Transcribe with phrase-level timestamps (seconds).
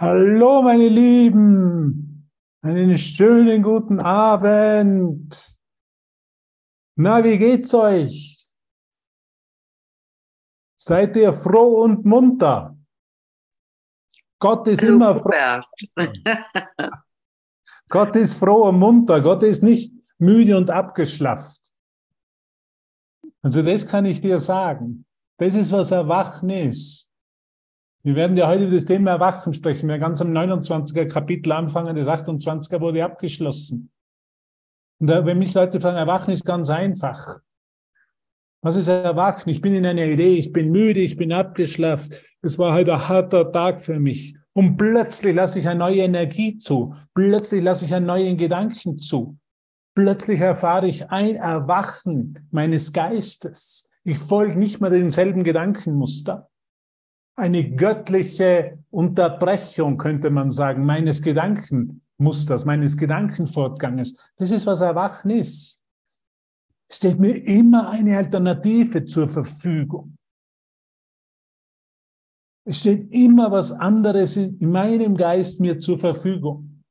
[0.00, 2.28] Hallo, meine Lieben.
[2.62, 5.60] Einen schönen guten Abend.
[6.96, 8.46] Na, wie geht's euch?
[10.76, 12.76] Seid ihr froh und munter?
[14.40, 15.60] Gott ist immer froh.
[17.88, 19.20] Gott ist froh und munter.
[19.20, 21.72] Gott ist nicht müde und abgeschlafft.
[23.42, 25.04] Also das kann ich dir sagen.
[25.36, 27.11] Das ist, was Erwachen ist.
[28.04, 29.88] Wir werden ja heute über das Thema Erwachen sprechen.
[29.88, 33.92] Wir ganz am 29er Kapitel anfangen, das 28er wurde abgeschlossen.
[34.98, 37.38] Und da, wenn mich Leute fragen, Erwachen ist ganz einfach.
[38.60, 39.50] Was ist Erwachen?
[39.50, 42.24] Ich bin in einer Idee, ich bin müde, ich bin abgeschlafft.
[42.42, 44.36] Es war heute ein harter Tag für mich.
[44.52, 46.94] Und plötzlich lasse ich eine neue Energie zu.
[47.14, 49.38] Plötzlich lasse ich einen neuen Gedanken zu.
[49.94, 53.90] Plötzlich erfahre ich ein Erwachen meines Geistes.
[54.02, 56.48] Ich folge nicht mehr denselben Gedankenmuster
[57.36, 64.16] eine göttliche Unterbrechung, könnte man sagen, meines Gedankenmusters, meines Gedankenfortganges.
[64.36, 65.82] Das ist, was Erwachen ist.
[66.88, 70.16] Es steht mir immer eine Alternative zur Verfügung.
[72.64, 76.84] Es steht immer was anderes in meinem Geist mir zur Verfügung.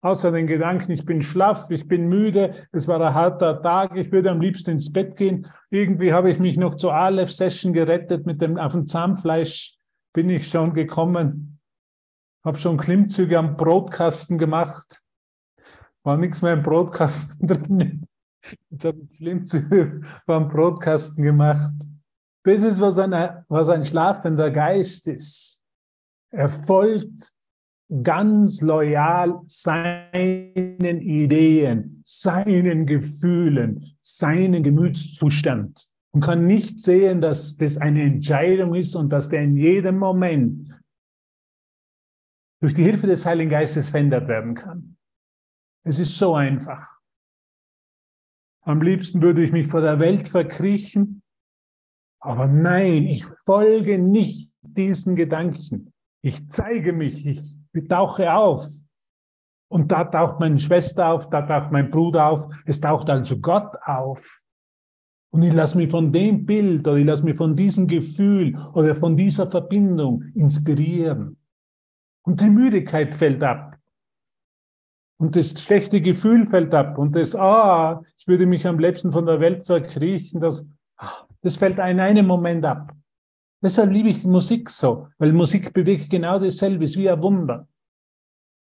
[0.00, 4.12] Außer den Gedanken, ich bin schlaff, ich bin müde, es war ein harter Tag, ich
[4.12, 5.48] würde am liebsten ins Bett gehen.
[5.70, 9.77] Irgendwie habe ich mich noch zur Aleph-Session gerettet mit dem auf dem Zahnfleisch
[10.18, 11.60] bin ich schon gekommen,
[12.44, 15.00] habe schon Klimmzüge am Brotkasten gemacht,
[16.02, 18.04] war nichts mehr im Brotkasten drin.
[18.68, 21.72] Jetzt habe ich Klimmzüge beim Brotkasten gemacht.
[22.42, 25.62] Das ist, was ein, was ein schlafender Geist ist.
[26.32, 27.32] Er folgt
[28.02, 38.02] ganz loyal seinen Ideen, seinen Gefühlen, seinen Gemütszustand und kann nicht sehen, dass das eine
[38.02, 40.74] Entscheidung ist und dass der in jedem Moment
[42.60, 44.96] durch die Hilfe des Heiligen Geistes verändert werden kann.
[45.84, 46.98] Es ist so einfach.
[48.62, 51.22] Am liebsten würde ich mich vor der Welt verkriechen,
[52.20, 55.92] aber nein, ich folge nicht diesen Gedanken.
[56.22, 57.56] Ich zeige mich, ich
[57.88, 58.66] tauche auf.
[59.70, 63.76] Und da taucht meine Schwester auf, da taucht mein Bruder auf, es taucht also Gott
[63.82, 64.40] auf.
[65.30, 68.94] Und ich lasse mich von dem Bild oder ich lasse mich von diesem Gefühl oder
[68.94, 71.36] von dieser Verbindung inspirieren.
[72.22, 73.78] Und die Müdigkeit fällt ab.
[75.20, 76.96] Und das schlechte Gefühl fällt ab.
[76.96, 80.66] Und das, ah, ich würde mich am liebsten von der Welt verkriechen, das,
[81.42, 82.92] das fällt in einem Moment ab.
[83.62, 87.66] Deshalb liebe ich die Musik so, weil Musik bewegt genau dasselbe, ist wie ein Wunder.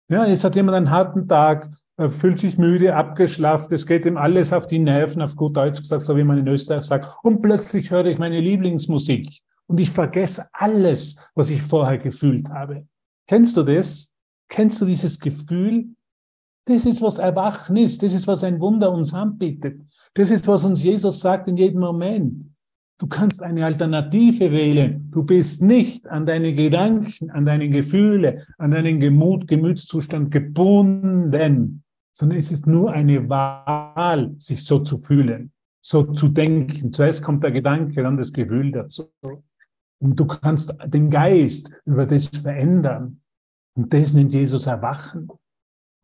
[0.09, 1.69] Ja, jetzt hat jemand einen harten Tag
[2.09, 6.03] fühlt sich müde, abgeschlafft, es geht ihm alles auf die Nerven, auf gut Deutsch gesagt,
[6.03, 7.07] so wie man in Österreich sagt.
[7.23, 12.87] Und plötzlich höre ich meine Lieblingsmusik und ich vergesse alles, was ich vorher gefühlt habe.
[13.27, 14.13] Kennst du das?
[14.49, 15.87] Kennst du dieses Gefühl?
[16.65, 18.01] Das ist, was Erwachen ist.
[18.03, 19.81] Das ist, was ein Wunder uns anbietet.
[20.13, 22.53] Das ist, was uns Jesus sagt in jedem Moment.
[22.99, 25.09] Du kannst eine Alternative wählen.
[25.11, 31.31] Du bist nicht an deine Gedanken, an deine Gefühle, an deinen Gemut, Gemütszustand gebunden
[32.13, 35.51] sondern es ist nur eine Wahl, sich so zu fühlen,
[35.81, 36.93] so zu denken.
[36.93, 39.11] Zuerst kommt der Gedanke, dann das Gefühl dazu.
[39.99, 43.21] Und du kannst den Geist über das verändern.
[43.75, 45.29] Und das nennt Jesus Erwachen.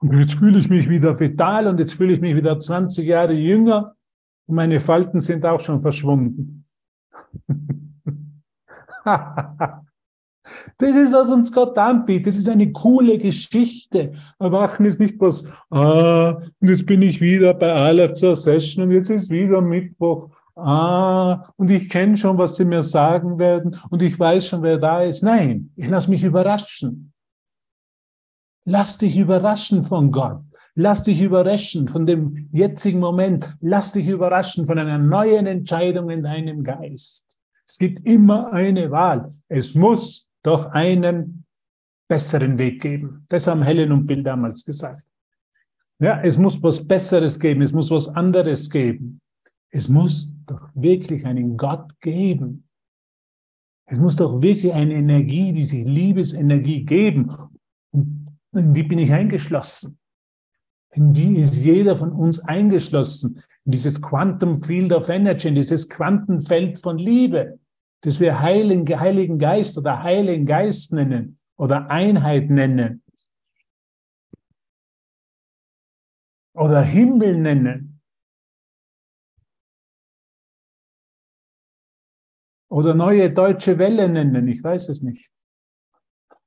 [0.01, 3.33] Und jetzt fühle ich mich wieder vital und jetzt fühle ich mich wieder 20 Jahre
[3.33, 3.95] jünger
[4.47, 6.65] und meine Falten sind auch schon verschwunden.
[10.79, 12.28] Das ist, was uns Gott anbietet.
[12.28, 14.12] Das ist eine coole Geschichte.
[14.40, 18.91] Erwachen ist nicht was, ah, und jetzt bin ich wieder bei Aleph zur Session und
[18.91, 20.29] jetzt ist wieder Mittwoch.
[20.56, 24.78] Ah, und ich kenne schon, was sie mir sagen werden und ich weiß schon, wer
[24.78, 25.22] da ist.
[25.22, 27.12] Nein, ich lass mich überraschen.
[28.63, 30.44] Lass dich überraschen von Gott.
[30.75, 33.57] Lass dich überraschen von dem jetzigen Moment.
[33.59, 37.38] Lass dich überraschen von einer neuen Entscheidung in deinem Geist.
[37.68, 39.34] Es gibt immer eine Wahl.
[39.50, 41.45] Es muss doch einen
[42.07, 43.25] besseren Weg geben.
[43.30, 45.06] Das haben Helen und Bill damals gesagt.
[46.00, 49.21] Ja, es muss was Besseres geben, es muss was anderes geben.
[49.69, 52.63] Es muss doch wirklich einen Gott geben.
[53.86, 57.31] Es muss doch wirklich eine Energie, diese Liebesenergie geben.
[57.91, 60.00] Und in die bin ich eingeschlossen.
[60.91, 63.44] In die ist jeder von uns eingeschlossen.
[63.65, 67.59] In dieses Quantum Field of Energy, in dieses Quantenfeld von Liebe
[68.01, 73.04] das wir Heiligen, Heiligen Geist oder Heiligen Geist nennen oder Einheit nennen
[76.54, 78.01] oder Himmel nennen
[82.69, 85.30] oder neue deutsche Welle nennen, ich weiß es nicht.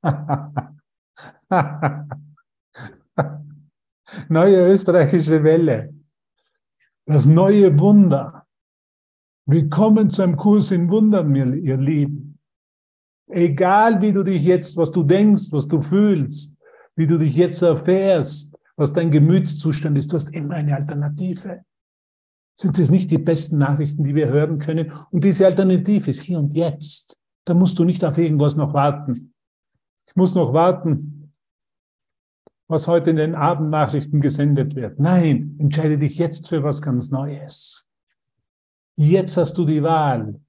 [4.29, 5.95] Neue österreichische Welle.
[7.07, 8.47] Das neue Wunder.
[9.47, 12.39] Willkommen zu einem Kurs in Wundern, ihr Lieben.
[13.27, 16.57] Egal wie du dich jetzt, was du denkst, was du fühlst,
[16.95, 21.65] wie du dich jetzt erfährst, was dein Gemütszustand ist, du hast immer eine Alternative.
[22.57, 24.93] Sind das nicht die besten Nachrichten, die wir hören können?
[25.11, 27.19] Und diese Alternative ist hier und jetzt.
[27.45, 29.35] Da musst du nicht auf irgendwas noch warten.
[30.07, 31.35] Ich muss noch warten,
[32.69, 35.01] was heute in den Abendnachrichten gesendet wird.
[35.01, 37.89] Nein, entscheide dich jetzt für was ganz Neues.
[38.97, 40.41] Jetzt hast du die Wahl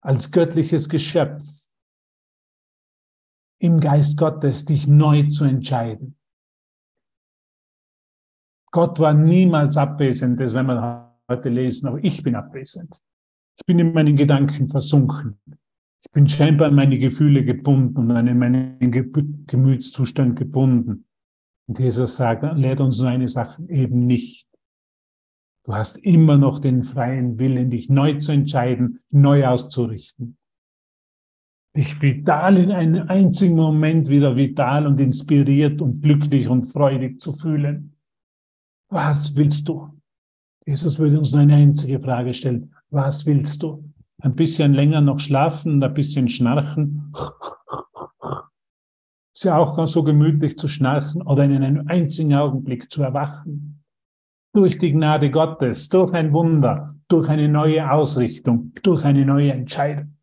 [0.00, 1.42] als göttliches Geschöpf
[3.58, 6.16] im Geist Gottes dich neu zu entscheiden.
[8.70, 12.94] Gott war niemals abwesend, das werden wir heute lesen, aber ich bin abwesend.
[13.58, 15.40] Ich bin in meinen Gedanken versunken.
[16.02, 18.78] Ich bin scheinbar an meine Gefühle gebunden und an meinen
[19.46, 21.06] Gemütszustand gebunden.
[21.66, 24.45] Und Jesus sagt, lehrt uns nur eine Sache, eben nicht.
[25.66, 30.38] Du hast immer noch den freien Willen, dich neu zu entscheiden, neu auszurichten.
[31.76, 37.32] Dich vital in einem einzigen Moment wieder vital und inspiriert und glücklich und freudig zu
[37.32, 37.96] fühlen.
[38.90, 39.90] Was willst du?
[40.64, 42.72] Jesus würde uns nur eine einzige Frage stellen.
[42.90, 43.92] Was willst du?
[44.20, 47.12] Ein bisschen länger noch schlafen, ein bisschen schnarchen.
[49.34, 53.75] Ist ja auch ganz so gemütlich zu schnarchen oder in einem einzigen Augenblick zu erwachen.
[54.56, 60.16] Durch die Gnade Gottes, durch ein Wunder, durch eine neue Ausrichtung, durch eine neue Entscheidung.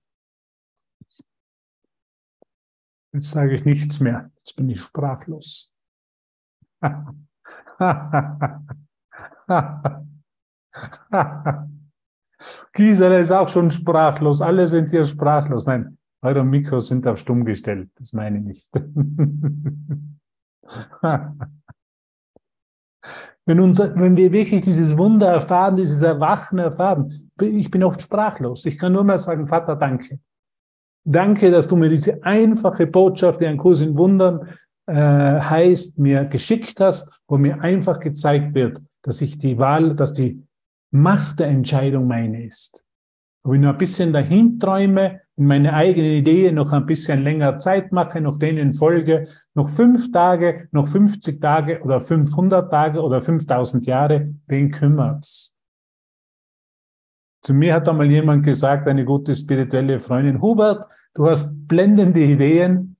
[3.13, 4.31] Jetzt sage ich nichts mehr.
[4.37, 5.71] Jetzt bin ich sprachlos.
[12.73, 14.41] Gisela ist auch schon sprachlos.
[14.41, 15.67] Alle sind hier sprachlos.
[15.67, 17.91] Nein, eure Mikros sind auf stumm gestellt.
[17.97, 18.71] Das meine ich nicht.
[23.45, 28.65] wenn, unser, wenn wir wirklich dieses Wunder erfahren, dieses Erwachen erfahren, ich bin oft sprachlos.
[28.65, 30.19] Ich kann nur mal sagen, Vater, danke.
[31.05, 34.47] Danke, dass du mir diese einfache Botschaft, die ein Kurs in Wundern
[34.85, 40.13] äh, heißt, mir geschickt hast, wo mir einfach gezeigt wird, dass ich die Wahl, dass
[40.13, 40.41] die
[40.91, 42.83] Macht der Entscheidung meine ist.
[43.43, 47.57] Ob ich nur ein bisschen dahin träume, in meine eigene Idee noch ein bisschen länger
[47.57, 53.19] Zeit mache, noch denen folge, noch fünf Tage, noch 50 Tage oder 500 Tage oder
[53.21, 55.55] 5000 Jahre, wen kümmert's?
[57.41, 62.95] Zu mir hat einmal jemand gesagt, eine gute spirituelle Freundin, Hubert, du hast blendende Ideen,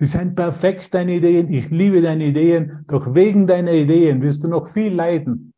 [0.00, 4.48] die sind perfekt, deine Ideen, ich liebe deine Ideen, doch wegen deiner Ideen wirst du
[4.48, 5.52] noch viel leiden.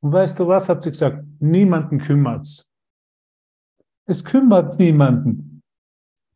[0.00, 2.70] Und weißt du was, hat sie gesagt, niemanden kümmert's.
[4.08, 5.45] Es kümmert niemanden.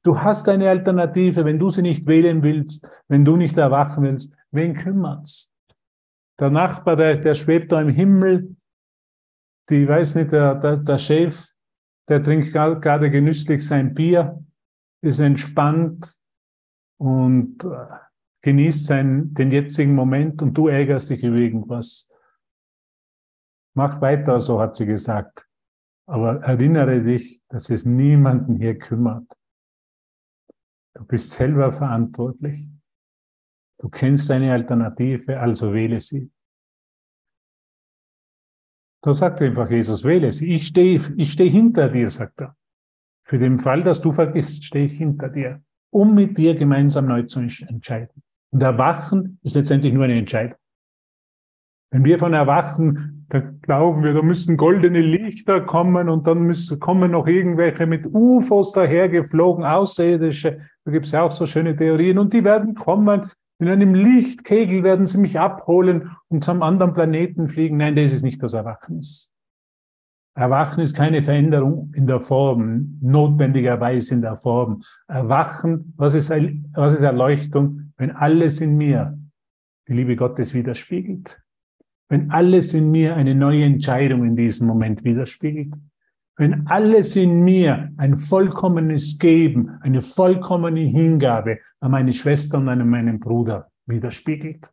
[0.03, 4.35] Du hast eine Alternative, wenn du sie nicht wählen willst, wenn du nicht erwachen willst,
[4.51, 5.53] wen kümmert's?
[6.39, 8.57] Der Nachbar, der, der schwebt da im Himmel,
[9.69, 11.55] die, weiß nicht, der, der, der Chef,
[12.09, 14.43] der trinkt gerade genüsslich sein Bier,
[15.03, 16.19] ist entspannt
[16.99, 17.87] und äh,
[18.43, 22.09] genießt sein, den jetzigen Moment und du ärgerst dich über irgendwas.
[23.75, 25.47] Mach weiter, so hat sie gesagt.
[26.07, 29.40] Aber erinnere dich, dass es niemanden hier kümmert.
[30.95, 32.69] Du bist selber verantwortlich.
[33.79, 36.31] Du kennst deine Alternative, also wähle sie.
[39.03, 40.53] Da sagt einfach Jesus, wähle sie.
[40.53, 42.57] Ich stehe ich steh hinter dir, sagt er.
[43.25, 47.23] Für den Fall, dass du vergisst, stehe ich hinter dir, um mit dir gemeinsam neu
[47.23, 48.23] zu entscheiden.
[48.51, 50.59] Und Erwachen ist letztendlich nur eine Entscheidung.
[51.93, 56.79] Wenn wir von Erwachen, da glauben wir, da müssen goldene Lichter kommen und dann müssen,
[56.79, 60.69] kommen noch irgendwelche mit UFOs dahergeflogen, Außerirdische.
[60.85, 63.31] Da gibt es ja auch so schöne Theorien und die werden kommen.
[63.59, 67.77] In einem Lichtkegel werden sie mich abholen und zum anderen Planeten fliegen.
[67.77, 69.33] Nein, das ist nicht das Erwachnis.
[70.35, 74.83] Erwachen ist keine Veränderung in der Form, notwendigerweise in der Form.
[75.09, 79.19] Erwachen, was ist, was ist Erleuchtung, wenn alles in mir
[79.89, 81.43] die Liebe Gottes widerspiegelt?
[82.11, 85.73] wenn alles in mir eine neue Entscheidung in diesem Moment widerspiegelt,
[86.37, 92.89] wenn alles in mir ein vollkommenes Geben, eine vollkommene Hingabe an meine Schwester und an
[92.89, 94.71] meinen Bruder widerspiegelt.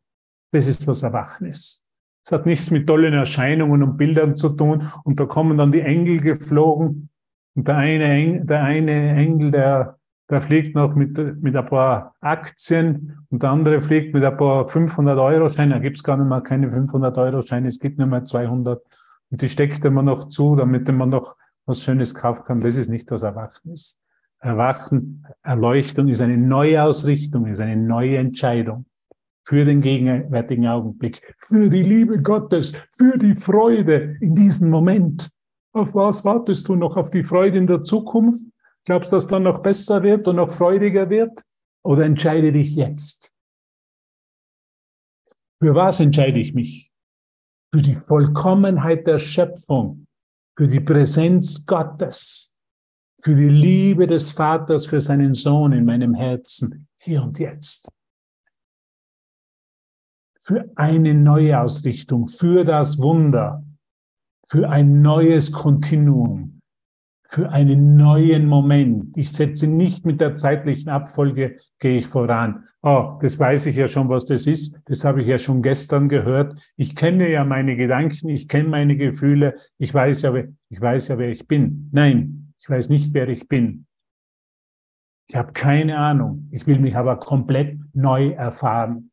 [0.52, 1.84] Das ist das Erwachnis.
[2.26, 4.88] Es hat nichts mit tollen Erscheinungen und Bildern zu tun.
[5.04, 7.10] Und da kommen dann die Engel geflogen.
[7.56, 9.98] Und der eine, der eine Engel, der
[10.30, 14.66] der fliegt noch mit, mit ein paar Aktien und der andere fliegt mit ein paar
[14.66, 15.76] 500-Euro-Scheine.
[15.76, 18.82] Da gibt's gar nicht mehr keine 500-Euro-Scheine, es gibt nur mehr 200.
[19.30, 21.36] Und die steckt man noch zu, damit man noch
[21.67, 22.62] was Schönes kaufen kann.
[22.62, 24.00] Das ist nicht das Erwachnis.
[24.39, 28.86] Erwachen, Erleuchtung ist eine neue Ausrichtung, ist eine neue Entscheidung
[29.43, 35.29] für den gegenwärtigen Augenblick, für die Liebe Gottes, für die Freude in diesem Moment.
[35.74, 36.97] Auf was wartest du noch?
[36.97, 38.43] Auf die Freude in der Zukunft?
[38.86, 41.41] Glaubst du, dass dann noch besser wird und noch freudiger wird?
[41.83, 43.33] Oder entscheide dich jetzt?
[45.62, 46.91] Für was entscheide ich mich?
[47.74, 50.07] Für die Vollkommenheit der Schöpfung,
[50.58, 52.52] für die Präsenz Gottes,
[53.22, 57.92] für die Liebe des Vaters für seinen Sohn in meinem Herzen, hier und jetzt.
[60.42, 63.64] Für eine neue Ausrichtung, für das Wunder,
[64.48, 66.57] für ein neues Kontinuum,
[67.27, 69.17] für einen neuen Moment.
[69.17, 72.63] Ich setze nicht mit der zeitlichen Abfolge, gehe ich voran.
[72.81, 74.79] Oh, das weiß ich ja schon, was das ist.
[74.86, 76.57] Das habe ich ja schon gestern gehört.
[76.77, 79.55] Ich kenne ja meine Gedanken, ich kenne meine Gefühle.
[79.77, 80.34] Ich weiß ja,
[80.69, 81.89] ich weiß ja, wer ich bin.
[81.91, 83.88] Nein, ich weiß nicht, wer ich bin.
[85.27, 86.48] Ich habe keine Ahnung.
[86.51, 89.12] Ich will mich aber komplett neu erfahren.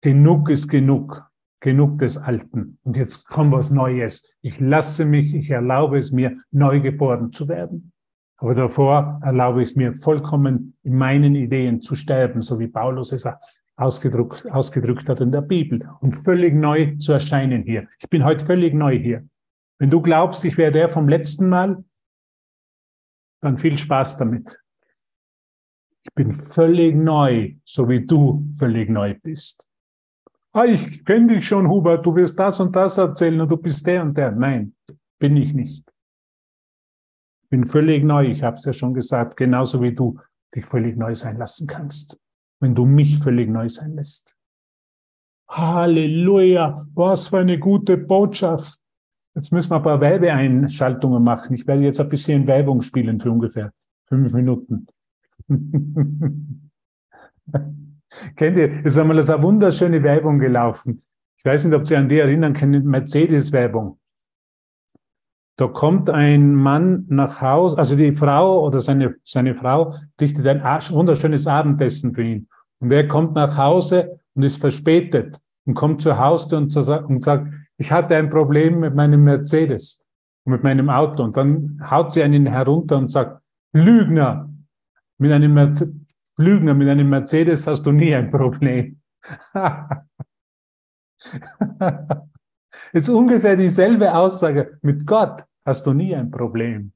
[0.00, 1.28] Genug ist genug
[1.64, 4.30] genug des Alten und jetzt kommt was Neues.
[4.42, 7.90] Ich lasse mich, ich erlaube es mir, neu geboren zu werden.
[8.36, 13.12] Aber davor erlaube ich es mir vollkommen in meinen Ideen zu sterben, so wie Paulus
[13.12, 13.26] es
[13.76, 17.88] ausgedrückt, ausgedrückt hat in der Bibel und völlig neu zu erscheinen hier.
[17.98, 19.26] Ich bin heute völlig neu hier.
[19.78, 21.82] Wenn du glaubst, ich wäre der vom letzten Mal,
[23.40, 24.60] dann viel Spaß damit.
[26.02, 29.66] Ich bin völlig neu, so wie du völlig neu bist
[30.54, 33.86] ah, ich kenne dich schon, Hubert, du wirst das und das erzählen und du bist
[33.86, 34.32] der und der.
[34.32, 34.74] Nein,
[35.18, 35.84] bin ich nicht.
[37.42, 40.18] Ich bin völlig neu, ich habe es ja schon gesagt, genauso wie du
[40.54, 42.18] dich völlig neu sein lassen kannst,
[42.60, 44.36] wenn du mich völlig neu sein lässt.
[45.48, 48.80] Halleluja, was für eine gute Botschaft.
[49.34, 51.54] Jetzt müssen wir ein paar Werbeeinschaltungen machen.
[51.54, 53.72] Ich werde jetzt ein bisschen Werbung spielen für ungefähr
[54.06, 54.86] fünf Minuten.
[58.36, 61.02] Kennt ihr, ist einmal eine wunderschöne Werbung gelaufen.
[61.36, 63.98] Ich weiß nicht, ob Sie an die erinnern können, Mercedes-Werbung.
[65.56, 70.62] Da kommt ein Mann nach Hause, also die Frau oder seine, seine Frau richtet ein
[70.62, 72.48] wunderschönes Abendessen für ihn.
[72.80, 77.52] Und er kommt nach Hause und ist verspätet und kommt zur Haustür und, und sagt,
[77.76, 80.04] ich hatte ein Problem mit meinem Mercedes
[80.44, 81.22] und mit meinem Auto.
[81.22, 83.40] Und dann haut sie einen herunter und sagt,
[83.72, 84.50] Lügner,
[85.18, 85.94] mit einem Mercedes,
[86.38, 89.00] Lügner, mit einem Mercedes hast du nie ein Problem.
[92.92, 94.78] Jetzt ungefähr dieselbe Aussage.
[94.82, 96.92] Mit Gott hast du nie ein Problem.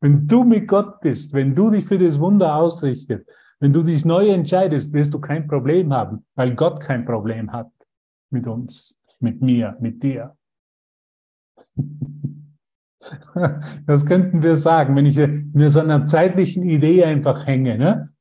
[0.00, 3.28] Wenn du mit Gott bist, wenn du dich für das Wunder ausrichtest,
[3.60, 7.70] wenn du dich neu entscheidest, wirst du kein Problem haben, weil Gott kein Problem hat
[8.30, 10.36] mit uns, mit mir, mit dir.
[13.86, 17.78] Das könnten wir sagen, wenn ich mir so einer zeitlichen Idee einfach hänge.
[17.78, 18.12] Ne?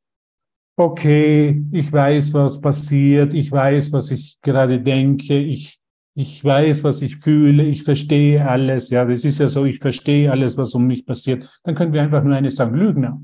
[0.77, 5.79] Okay, ich weiß, was passiert, ich weiß, was ich gerade denke, ich,
[6.13, 8.89] ich weiß, was ich fühle, ich verstehe alles.
[8.91, 11.49] Ja, das ist ja so, ich verstehe alles, was um mich passiert.
[11.63, 13.19] Dann können wir einfach nur eines sagen, Lügner.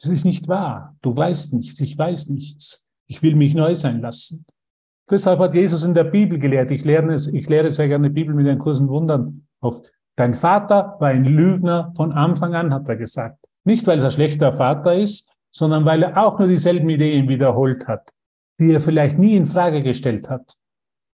[0.00, 0.96] Das ist nicht wahr.
[1.02, 2.86] Du weißt nichts, ich weiß nichts.
[3.06, 4.44] Ich will mich neu sein lassen.
[5.10, 6.70] Deshalb hat Jesus in der Bibel gelehrt.
[6.70, 9.90] Ich lerne es, ich lehre sehr gerne die Bibel mit den Kursen Wundern oft.
[10.16, 13.38] Dein Vater war ein Lügner von Anfang an, hat er gesagt.
[13.64, 17.86] Nicht, weil er ein schlechter Vater ist, sondern weil er auch nur dieselben Ideen wiederholt
[17.86, 18.10] hat,
[18.58, 20.56] die er vielleicht nie in Frage gestellt hat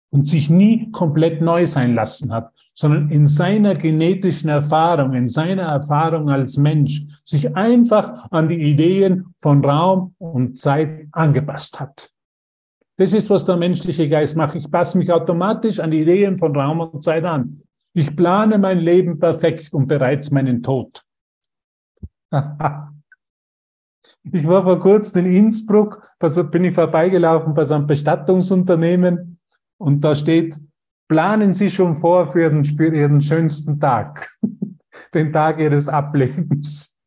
[0.09, 5.63] und sich nie komplett neu sein lassen hat, sondern in seiner genetischen Erfahrung, in seiner
[5.63, 12.09] Erfahrung als Mensch sich einfach an die Ideen von Raum und Zeit angepasst hat.
[12.97, 14.55] Das ist, was der menschliche Geist macht.
[14.55, 17.61] Ich passe mich automatisch an die Ideen von Raum und Zeit an.
[17.93, 21.03] Ich plane mein Leben perfekt und bereits meinen Tod.
[24.31, 26.10] Ich war vor kurzem in Innsbruck,
[26.51, 29.39] bin ich vorbeigelaufen bei so einem Bestattungsunternehmen
[29.77, 30.60] und da steht,
[31.07, 34.36] planen Sie schon vor für Ihren, für Ihren schönsten Tag,
[35.13, 36.98] den Tag Ihres Ablebens.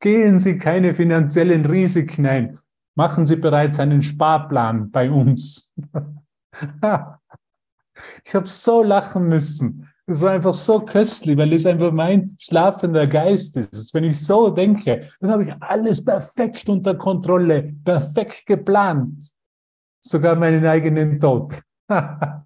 [0.00, 2.58] Gehen Sie keine finanziellen Risiken ein.
[2.94, 5.74] Machen Sie bereits einen Sparplan bei uns.
[8.24, 9.89] ich habe so lachen müssen.
[10.10, 13.94] Das war einfach so köstlich, weil es einfach mein schlafender Geist ist.
[13.94, 19.30] Wenn ich so denke, dann habe ich alles perfekt unter Kontrolle, perfekt geplant.
[20.00, 21.62] Sogar meinen eigenen Tod.
[21.88, 22.42] also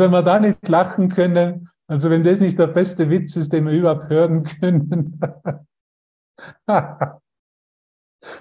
[0.00, 3.66] wenn wir da nicht lachen können, also wenn das nicht der beste Witz ist, den
[3.66, 5.20] wir überhaupt hören können.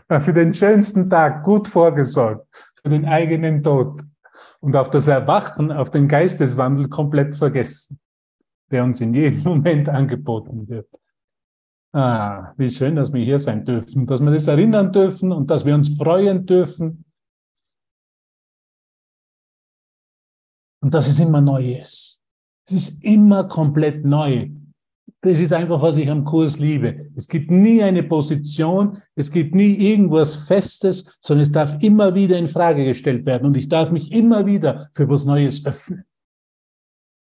[0.08, 2.48] für den schönsten Tag gut vorgesorgt,
[2.82, 4.02] für den eigenen Tod
[4.62, 8.00] und auf das Erwachen, auf den Geisteswandel komplett vergessen,
[8.72, 10.90] der uns in jedem Moment angeboten wird.
[11.92, 15.66] Ah, wie schön, dass wir hier sein dürfen, dass wir das erinnern dürfen und dass
[15.66, 17.06] wir uns freuen dürfen.
[20.82, 22.22] Und dass es immer neu ist.
[22.68, 24.50] Es ist immer komplett neu.
[25.22, 27.12] Das ist einfach, was ich am Kurs liebe.
[27.16, 32.38] Es gibt nie eine Position, es gibt nie irgendwas Festes, sondern es darf immer wieder
[32.38, 36.06] in Frage gestellt werden und ich darf mich immer wieder für was Neues öffnen.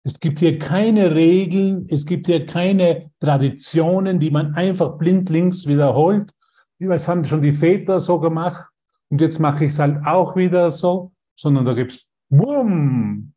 [0.02, 6.33] Es gibt hier keine Regeln, es gibt hier keine Traditionen, die man einfach blindlings wiederholt.
[6.78, 8.69] Das haben schon die Väter so gemacht
[9.11, 13.33] und jetzt mache ich es halt auch wieder so, sondern da gibt's Bumm.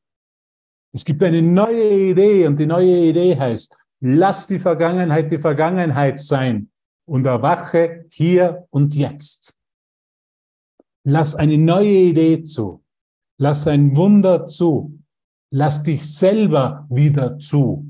[0.92, 6.20] Es gibt eine neue Idee und die neue Idee heißt, Lass die Vergangenheit die Vergangenheit
[6.20, 6.70] sein
[7.06, 9.58] und erwache hier und jetzt.
[11.04, 12.84] Lass eine neue Idee zu.
[13.38, 15.00] Lass ein Wunder zu.
[15.52, 17.86] Lass dich selber wieder zu,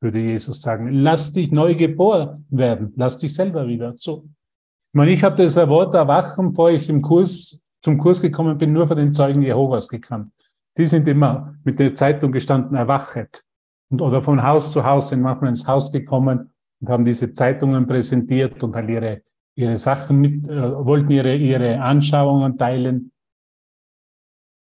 [0.00, 0.90] würde Jesus sagen.
[0.90, 2.92] Lass dich neu geboren werden.
[2.96, 4.28] Lass dich selber wieder zu.
[4.28, 8.72] Ich meine, ich habe das Wort erwachen, bevor ich im Kurs, zum Kurs gekommen bin,
[8.72, 10.32] nur von den Zeugen Jehovas gekannt.
[10.76, 13.45] Die sind immer mit der Zeitung gestanden, erwachet
[13.90, 16.50] und, oder von Haus zu Haus sind manchmal ins Haus gekommen
[16.80, 19.22] und haben diese Zeitungen präsentiert und halt ihre,
[19.54, 23.12] ihre Sachen mit, äh, wollten ihre, ihre Anschauungen teilen.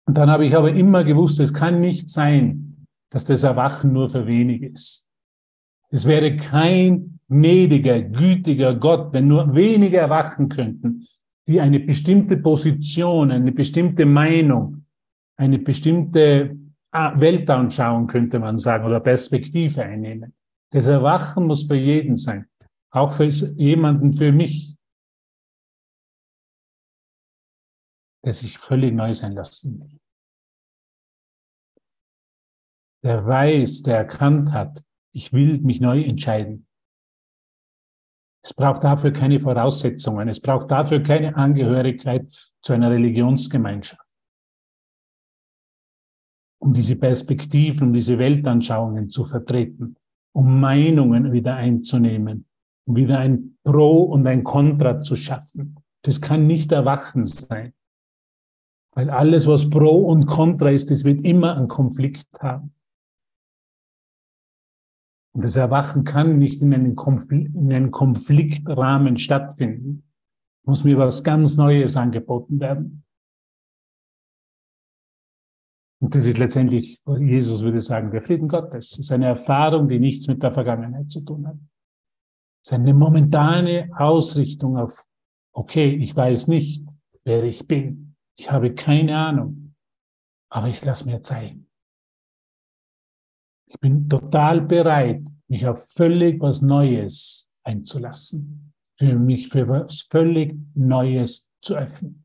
[0.07, 4.09] Und dann habe ich aber immer gewusst, es kann nicht sein, dass das Erwachen nur
[4.09, 5.09] für wenig ist.
[5.89, 11.07] Es wäre kein gnädiger, gütiger Gott, wenn nur wenige erwachen könnten,
[11.47, 14.85] die eine bestimmte Position, eine bestimmte Meinung,
[15.37, 16.57] eine bestimmte
[16.95, 20.33] Weltanschauung, könnte man sagen, oder Perspektive einnehmen.
[20.71, 22.49] Das Erwachen muss für jeden sein,
[22.91, 24.77] auch für jemanden, für mich,
[28.23, 29.99] der sich völlig neu sein lassen will.
[33.03, 34.83] Der weiß, der erkannt hat,
[35.13, 36.67] ich will mich neu entscheiden.
[38.43, 40.27] Es braucht dafür keine Voraussetzungen.
[40.27, 42.27] Es braucht dafür keine Angehörigkeit
[42.61, 44.04] zu einer Religionsgemeinschaft
[46.59, 49.95] um diese Perspektiven, um diese Weltanschauungen zu vertreten,
[50.33, 52.45] um Meinungen wieder einzunehmen,
[52.87, 55.77] um wieder ein Pro und ein Contra zu schaffen.
[56.03, 57.73] Das kann nicht erwachen sein.
[58.93, 62.73] Weil alles, was Pro und Contra ist, das wird immer einen Konflikt haben.
[65.33, 70.03] Und das Erwachen kann nicht in einem, Konflikt, in einem Konfliktrahmen stattfinden.
[70.65, 73.04] Muss mir was ganz Neues angeboten werden.
[76.05, 78.91] Und das ist letztendlich, Jesus würde sagen, der Frieden Gottes.
[78.91, 81.57] Das ist eine Erfahrung, die nichts mit der Vergangenheit zu tun hat.
[82.63, 85.03] Es ist eine momentane Ausrichtung auf,
[85.51, 86.85] okay, ich weiß nicht,
[87.23, 88.15] wer ich bin.
[88.37, 89.73] Ich habe keine Ahnung,
[90.51, 91.71] aber ich lasse mir zeigen.
[93.65, 100.55] Ich bin total bereit, mich auf völlig was Neues einzulassen, für mich für was völlig
[100.75, 102.24] Neues zu öffnen.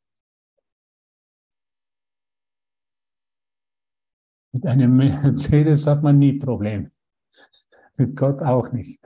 [4.52, 6.90] Mit einem Mercedes hat man nie Probleme.
[7.96, 9.00] Mit Gott auch nicht.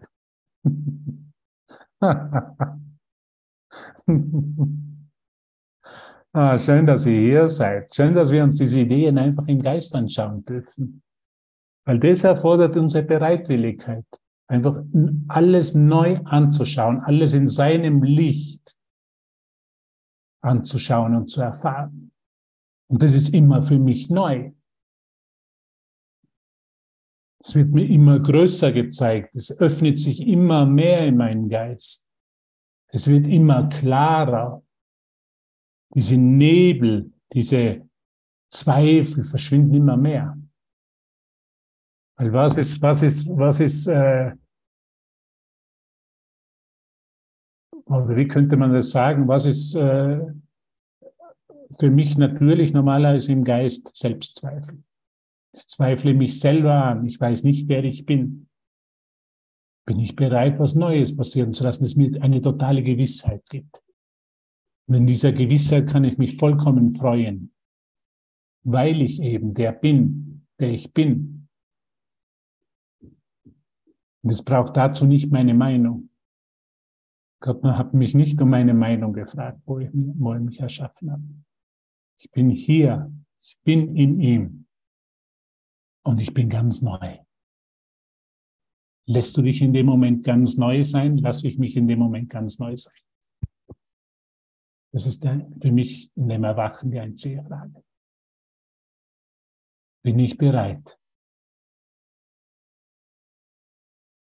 [6.32, 7.94] ah, schön, dass ihr hier seid.
[7.94, 11.02] Schön, dass wir uns diese Ideen einfach im Geist anschauen dürfen.
[11.84, 14.06] Weil das erfordert unsere Bereitwilligkeit,
[14.46, 14.82] einfach
[15.28, 18.74] alles neu anzuschauen, alles in seinem Licht
[20.40, 22.10] anzuschauen und zu erfahren.
[22.88, 24.53] Und das ist immer für mich neu.
[27.46, 29.34] Es wird mir immer größer gezeigt.
[29.34, 32.08] Es öffnet sich immer mehr in meinen Geist.
[32.88, 34.62] Es wird immer klarer.
[35.94, 37.86] Diese Nebel, diese
[38.48, 40.38] Zweifel verschwinden immer mehr.
[42.16, 44.32] Weil was ist, was ist, was ist, äh,
[47.84, 49.28] oder wie könnte man das sagen?
[49.28, 50.18] Was ist äh,
[51.78, 54.82] für mich natürlich normalerweise im Geist Selbstzweifel?
[55.54, 57.06] Ich zweifle mich selber an.
[57.06, 58.48] Ich weiß nicht, wer ich bin.
[59.86, 63.82] Bin ich bereit, was Neues passieren zu lassen, dass mir eine totale Gewissheit gibt.
[64.88, 67.54] Und in dieser Gewissheit kann ich mich vollkommen freuen,
[68.64, 71.48] weil ich eben der bin, der ich bin.
[74.22, 76.10] Und es braucht dazu nicht meine Meinung.
[77.40, 81.20] Gott hat mich nicht um meine Meinung gefragt, wo, ich, wo er mich erschaffen hat.
[82.18, 84.63] Ich bin hier, ich bin in ihm
[86.04, 87.18] und ich bin ganz neu.
[89.06, 91.18] Lässt du dich in dem Moment ganz neu sein?
[91.18, 92.94] Lass ich mich in dem Moment ganz neu sein?
[94.92, 97.84] Das ist für mich in dem Erwachen die einzige Frage.
[100.02, 100.98] Bin ich bereit,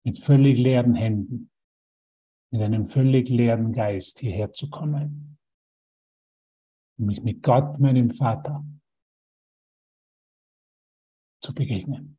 [0.04, 1.52] mit völlig leeren Händen
[2.54, 5.40] mit einem völlig leeren Geist hierher zu kommen,
[7.00, 8.64] um mich mit Gott, meinem Vater,
[11.44, 12.18] zu begegnen.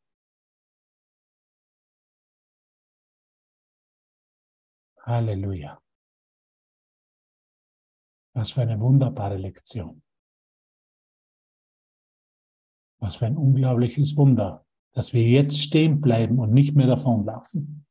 [5.01, 5.81] Halleluja.
[8.35, 10.03] Was für eine wunderbare Lektion.
[13.01, 17.87] Was für ein unglaubliches Wunder, dass wir jetzt stehen bleiben und nicht mehr davonlaufen.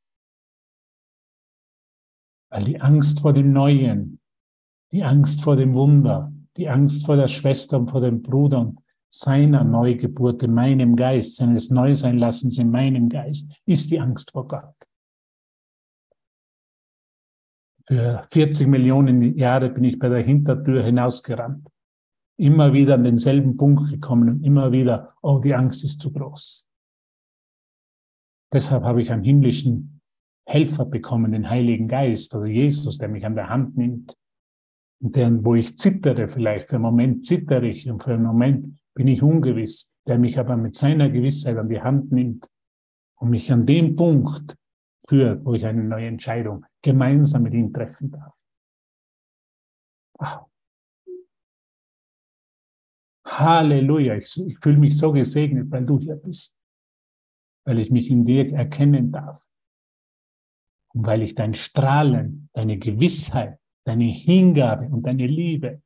[2.50, 4.20] Weil die Angst vor dem Neuen,
[4.92, 8.76] die Angst vor dem Wunder, die Angst vor der Schwester und vor dem Bruder
[9.16, 14.76] seiner Neugeburt in meinem Geist, seines Neuseinlassens in meinem Geist, ist die Angst vor Gott.
[17.88, 21.68] Für 40 Millionen Jahre bin ich bei der Hintertür hinausgerannt.
[22.40, 26.68] Immer wieder an denselben Punkt gekommen und immer wieder, oh, die Angst ist zu groß.
[28.52, 30.02] Deshalb habe ich einen himmlischen
[30.48, 34.18] Helfer bekommen, den Heiligen Geist oder Jesus, der mich an der Hand nimmt.
[35.04, 38.83] Und der, wo ich zittere vielleicht, für einen Moment zittere ich und für einen Moment
[38.96, 42.50] bin ich ungewiss, der mich aber mit seiner Gewissheit an die Hand nimmt
[43.20, 44.56] und mich an dem Punkt
[45.08, 48.34] führt, wo ich eine neue Entscheidung gemeinsam mit ihm treffen darf.
[50.20, 50.50] Wow.
[53.26, 56.58] Halleluja, ich, ich fühle mich so gesegnet, weil du hier bist,
[57.66, 59.44] weil ich mich in dir erkennen darf
[60.94, 65.82] und weil ich dein Strahlen, deine Gewissheit, deine Hingabe und deine Liebe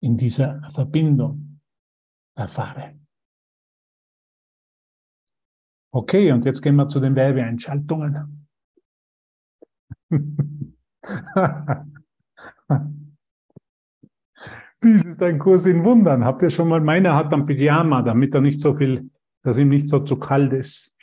[0.00, 1.47] in dieser Verbindung
[2.38, 2.98] erfahre.
[5.92, 8.48] Okay, und jetzt gehen wir zu den Werbeeinschaltungen.
[14.82, 16.24] Dies ist ein Kurs in Wundern.
[16.24, 19.10] Habt ihr schon mal, meiner hat dann Pyjama, damit er nicht so viel,
[19.42, 20.96] dass ihm nicht so zu kalt ist.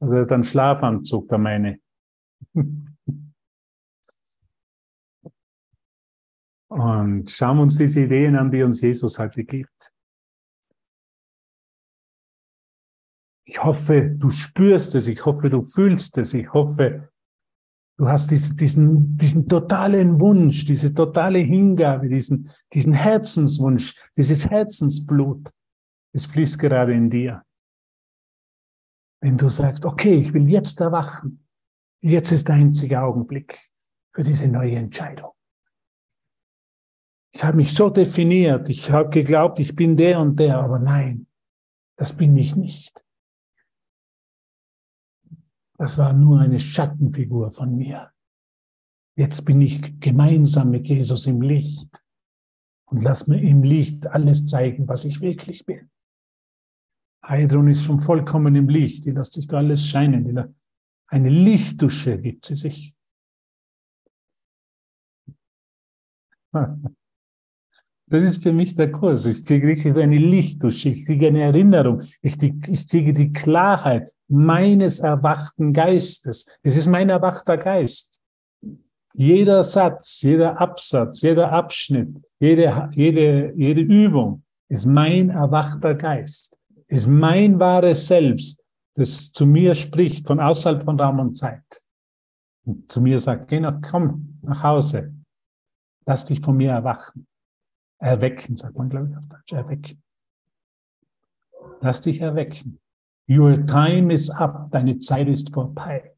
[0.00, 1.78] Also er hat einen Schlafanzug, der meine.
[6.68, 9.95] Und schauen wir uns diese Ideen an, die uns Jesus heute gibt.
[13.48, 17.08] Ich hoffe, du spürst es, ich hoffe, du fühlst es, ich hoffe,
[17.96, 25.48] du hast diesen, diesen, diesen totalen Wunsch, diese totale Hingabe, diesen, diesen Herzenswunsch, dieses Herzensblut.
[26.12, 27.42] Es fließt gerade in dir.
[29.22, 31.46] Wenn du sagst, okay, ich will jetzt erwachen,
[32.02, 33.70] jetzt ist der einzige Augenblick
[34.12, 35.32] für diese neue Entscheidung.
[37.32, 41.26] Ich habe mich so definiert, ich habe geglaubt, ich bin der und der, aber nein,
[41.96, 43.05] das bin ich nicht.
[45.78, 48.12] Das war nur eine Schattenfigur von mir.
[49.16, 52.02] Jetzt bin ich gemeinsam mit Jesus im Licht
[52.86, 55.90] und lass mir im Licht alles zeigen, was ich wirklich bin.
[57.24, 60.54] Heidrun ist schon vollkommen im Licht, die lässt sich da alles scheinen.
[61.08, 62.94] Eine Lichtdusche gibt sie sich.
[68.08, 69.26] Das ist für mich der Kurs.
[69.26, 75.00] Ich kriege wirklich eine Lichtdusche, ich kriege eine Erinnerung, ich, ich kriege die Klarheit meines
[75.00, 76.46] erwachten Geistes.
[76.62, 78.20] Es ist mein erwachter Geist.
[79.14, 87.08] Jeder Satz, jeder Absatz, jeder Abschnitt, jede, jede, jede Übung ist mein erwachter Geist, ist
[87.08, 88.62] mein wahres Selbst,
[88.94, 91.82] das zu mir spricht von außerhalb von Raum und Zeit.
[92.64, 95.14] Und zu mir sagt, geh nach, komm nach Hause,
[96.04, 97.26] lass dich von mir erwachen.
[97.98, 99.52] Erwecken, sagt man, glaube ich, auf Deutsch.
[99.52, 100.02] Erwecken.
[101.80, 102.78] Lass dich erwecken.
[103.28, 104.70] Your time is up.
[104.70, 106.14] Deine Zeit ist vorbei.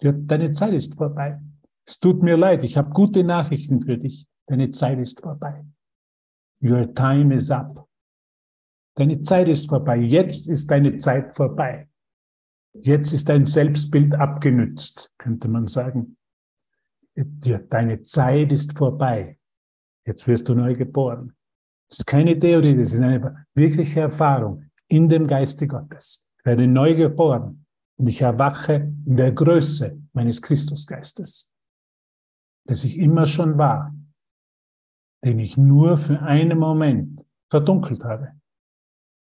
[0.00, 1.40] Deine Zeit ist vorbei.
[1.84, 2.62] Es tut mir leid.
[2.62, 4.26] Ich habe gute Nachrichten für dich.
[4.46, 5.64] Deine Zeit ist vorbei.
[6.62, 7.88] Your time is up.
[8.94, 9.96] Deine Zeit ist vorbei.
[9.96, 11.88] Jetzt ist deine Zeit vorbei.
[12.72, 16.16] Jetzt ist dein Selbstbild abgenützt, könnte man sagen.
[17.14, 19.37] Deine Zeit ist vorbei.
[20.08, 21.34] Jetzt wirst du neu geboren.
[21.90, 26.26] Das ist keine Theorie, das ist eine wirkliche Erfahrung in dem Geiste Gottes.
[26.38, 27.66] Ich werde neu geboren
[27.98, 31.52] und ich erwache in der Größe meines Christusgeistes,
[32.64, 33.94] das ich immer schon war,
[35.22, 38.32] den ich nur für einen Moment verdunkelt habe.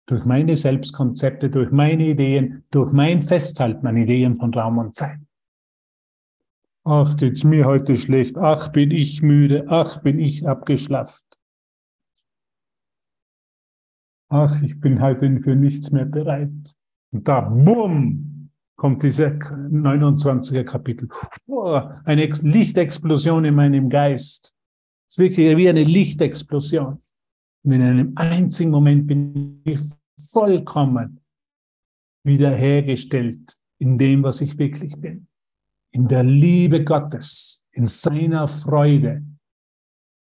[0.05, 5.19] Durch meine Selbstkonzepte, durch meine Ideen, durch mein Festhalten an Ideen von Raum und Zeit.
[6.85, 8.37] Ach, geht's mir heute schlecht.
[8.37, 9.65] Ach, bin ich müde.
[9.67, 11.25] Ach, bin ich abgeschlafft.
[14.29, 16.75] Ach, ich bin heute für nichts mehr bereit.
[17.11, 21.09] Und da, bumm, kommt diese 29er Kapitel.
[22.05, 24.55] eine Lichtexplosion in meinem Geist.
[25.07, 27.01] Es ist wirklich wie eine Lichtexplosion.
[27.63, 29.81] Und in einem einzigen Moment bin ich
[30.31, 31.19] vollkommen
[32.23, 35.28] wiederhergestellt in dem, was ich wirklich bin
[35.91, 39.23] in der Liebe Gottes, in seiner Freude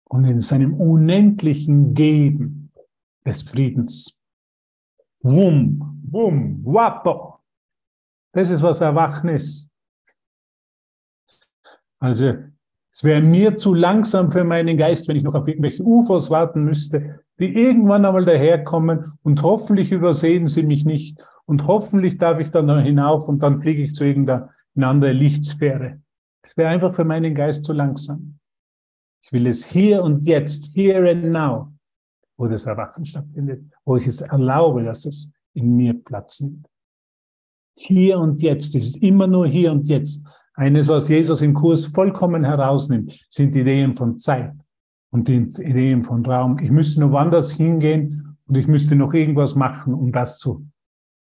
[0.06, 2.72] und in seinem unendlichen Geben
[3.26, 4.22] des Friedens.
[5.22, 7.40] Wum, wum, wappo.
[8.34, 9.70] Das ist, was Erwachen ist.
[12.00, 12.34] Also,
[12.92, 16.64] es wäre mir zu langsam für meinen Geist, wenn ich noch auf irgendwelche UFOs warten
[16.64, 22.52] müsste, die irgendwann einmal daherkommen und hoffentlich übersehen sie mich nicht und hoffentlich darf ich
[22.52, 24.50] dann hinauf und dann fliege ich zu irgendeiner
[24.82, 26.02] andere Lichtsphäre.
[26.42, 28.40] Es wäre einfach für meinen Geist zu langsam.
[29.24, 31.72] Ich will es hier und jetzt, here and now,
[32.38, 36.68] wo das Erwachen stattfindet, wo ich es erlaube, dass es in mir Platz nimmt.
[37.76, 40.26] Hier und jetzt, es ist immer nur hier und jetzt.
[40.56, 44.54] Eines, was Jesus im Kurs vollkommen herausnimmt, sind Ideen von Zeit
[45.12, 46.60] und die Ideen von Raum.
[46.60, 50.68] Ich müsste nur woanders hingehen und ich müsste noch irgendwas machen, um das zu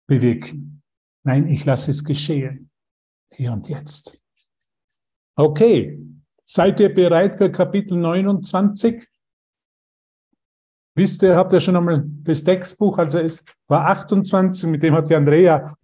[0.06, 0.82] bewirken.
[1.24, 2.70] Nein, ich lasse es geschehen.
[3.32, 4.18] Hier und jetzt.
[5.36, 6.00] Okay,
[6.44, 9.06] seid ihr bereit für Kapitel 29?
[10.94, 15.10] Wisst ihr, habt ihr schon einmal das Textbuch, also es war 28, mit dem hat
[15.10, 15.76] die Andrea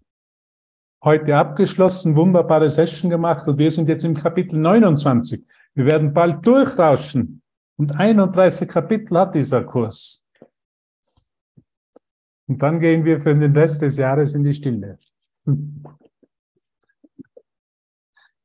[1.04, 5.44] heute abgeschlossen, wunderbare Session gemacht und wir sind jetzt im Kapitel 29.
[5.74, 7.42] Wir werden bald durchrauschen
[7.76, 10.26] und 31 Kapitel hat dieser Kurs.
[12.46, 14.98] Und dann gehen wir für den Rest des Jahres in die Stille.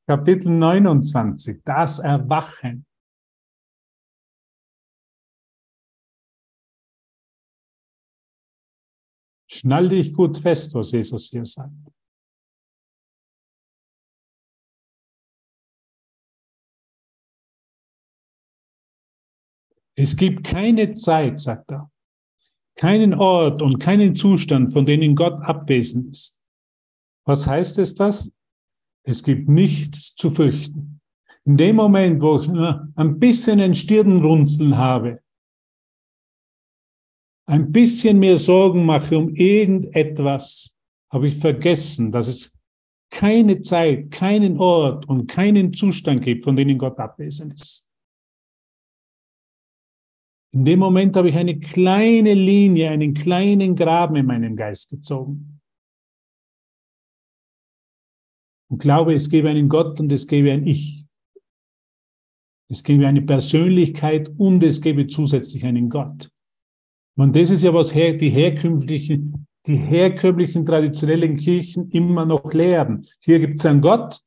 [0.10, 2.86] Kapitel 29, das Erwachen.
[9.52, 11.74] Schnall dich gut fest, was Jesus hier sagt.
[19.96, 21.92] Es gibt keine Zeit, sagt er,
[22.76, 26.40] keinen Ort und keinen Zustand, von denen Gott abwesend ist.
[27.26, 28.32] Was heißt es das?
[29.08, 31.00] Es gibt nichts zu fürchten.
[31.46, 35.22] In dem Moment, wo ich ein bisschen ein Stirnrunzeln habe,
[37.46, 40.78] ein bisschen mehr Sorgen mache um irgendetwas,
[41.10, 42.54] habe ich vergessen, dass es
[43.10, 47.90] keine Zeit, keinen Ort und keinen Zustand gibt, von denen Gott abwesend ist.
[50.52, 55.57] In dem Moment habe ich eine kleine Linie, einen kleinen Graben in meinen Geist gezogen.
[58.70, 61.06] Und glaube, es gebe einen Gott und es gebe ein Ich.
[62.70, 66.30] Es gebe eine Persönlichkeit und es gebe zusätzlich einen Gott.
[67.16, 73.08] Und das ist ja, was die herkömmlichen, die herkömmlichen traditionellen Kirchen immer noch lehren.
[73.22, 74.22] Hier gibt es einen Gott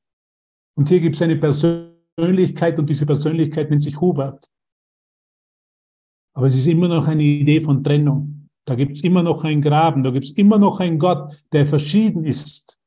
[0.74, 4.48] und hier gibt es eine Persönlichkeit und diese Persönlichkeit nennt sich Hubert.
[6.34, 8.48] Aber es ist immer noch eine Idee von Trennung.
[8.64, 11.66] Da gibt es immer noch einen Graben, da gibt es immer noch einen Gott, der
[11.66, 12.79] verschieden ist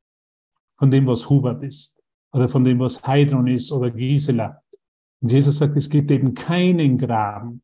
[0.83, 1.97] von dem, was Hubert ist
[2.33, 4.61] oder von dem, was Heidron ist oder Gisela.
[5.21, 7.63] Und Jesus sagt, es gibt eben keinen Graben.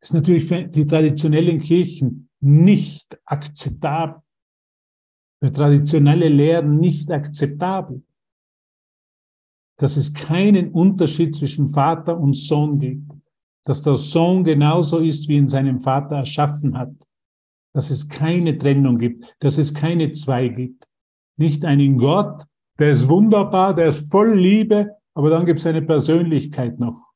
[0.00, 4.22] Das ist natürlich für die traditionellen Kirchen nicht akzeptabel.
[5.40, 8.04] Für traditionelle Lehren nicht akzeptabel.
[9.78, 13.10] Dass es keinen Unterschied zwischen Vater und Sohn gibt
[13.64, 16.94] dass der Sohn genauso ist, wie ihn seinem Vater erschaffen hat,
[17.72, 20.88] dass es keine Trennung gibt, dass es keine zwei gibt.
[21.36, 22.44] Nicht einen Gott,
[22.78, 27.12] der ist wunderbar, der ist voll Liebe, aber dann gibt es eine Persönlichkeit noch.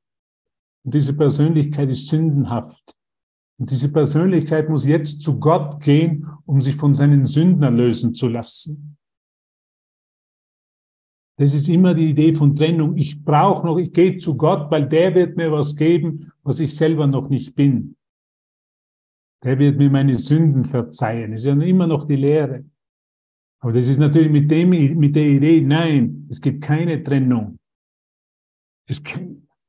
[0.85, 2.95] Und diese Persönlichkeit ist sündenhaft.
[3.59, 8.29] Und diese Persönlichkeit muss jetzt zu Gott gehen, um sich von seinen Sünden erlösen zu
[8.29, 8.97] lassen.
[11.39, 12.97] Das ist immer die Idee von Trennung.
[12.97, 16.75] Ich brauche noch, ich gehe zu Gott, weil der wird mir was geben, was ich
[16.75, 17.97] selber noch nicht bin.
[19.43, 21.33] Der wird mir meine Sünden verzeihen.
[21.33, 22.65] Das ist ja immer noch die Lehre.
[23.61, 27.59] Aber das ist natürlich mit dem, mit der Idee, nein, es gibt keine Trennung.
[28.89, 29.03] Es,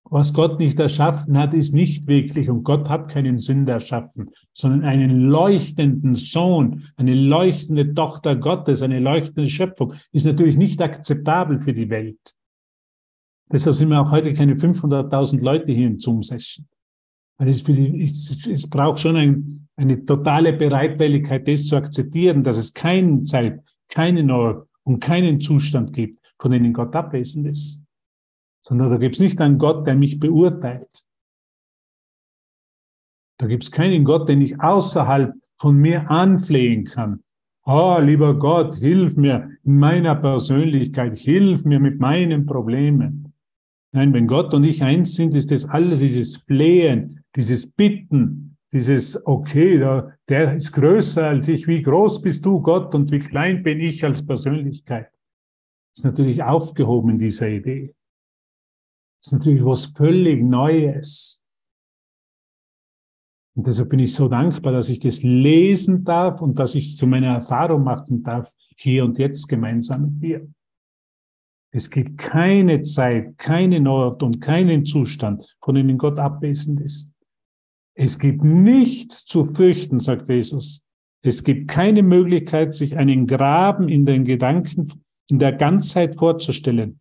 [0.09, 4.83] was Gott nicht erschaffen hat, ist nicht wirklich, und Gott hat keinen Sünder erschaffen, sondern
[4.83, 11.73] einen leuchtenden Sohn, eine leuchtende Tochter Gottes, eine leuchtende Schöpfung, ist natürlich nicht akzeptabel für
[11.73, 12.33] die Welt.
[13.51, 16.67] Deshalb sind wir auch heute keine 500.000 Leute hier in Zoom-Session.
[17.39, 23.23] Es, es, es braucht schon ein, eine totale Bereitwilligkeit, das zu akzeptieren, dass es keine
[23.23, 27.83] Zeit, keinen Ort und keinen Zustand gibt, von denen Gott abwesend ist
[28.67, 31.05] sondern da gibt es nicht einen Gott, der mich beurteilt.
[33.39, 37.23] Da gibt es keinen Gott, den ich außerhalb von mir anflehen kann.
[37.63, 43.33] Oh, lieber Gott, hilf mir in meiner Persönlichkeit, hilf mir mit meinen Problemen.
[43.93, 48.46] Nein, wenn Gott und ich eins sind, ist das alles, dieses Flehen, dieses Bitten,
[48.77, 53.19] dieses, okay, der, der ist größer als ich, wie groß bist du, Gott, und wie
[53.19, 55.11] klein bin ich als Persönlichkeit.
[55.95, 57.95] ist natürlich aufgehoben in dieser Idee.
[59.23, 61.41] Ist natürlich was völlig Neues.
[63.55, 66.97] Und deshalb bin ich so dankbar, dass ich das lesen darf und dass ich es
[66.97, 70.47] zu meiner Erfahrung machen darf, hier und jetzt gemeinsam mit dir.
[71.71, 77.16] Es gibt keine Zeit, keinen Ort und keinen Zustand, von dem Gott abwesend ist.
[77.99, 80.83] Es gibt nichts zu fürchten, sagt Jesus.
[81.23, 86.99] Es gibt keine Möglichkeit, sich einen Graben in den Gedanken, in der Ganzheit vorzustellen,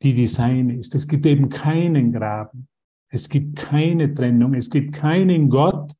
[0.00, 0.94] die die seine ist.
[0.94, 2.68] Es gibt eben keinen Graben.
[3.08, 4.54] Es gibt keine Trennung.
[4.54, 5.92] Es gibt keinen Gott.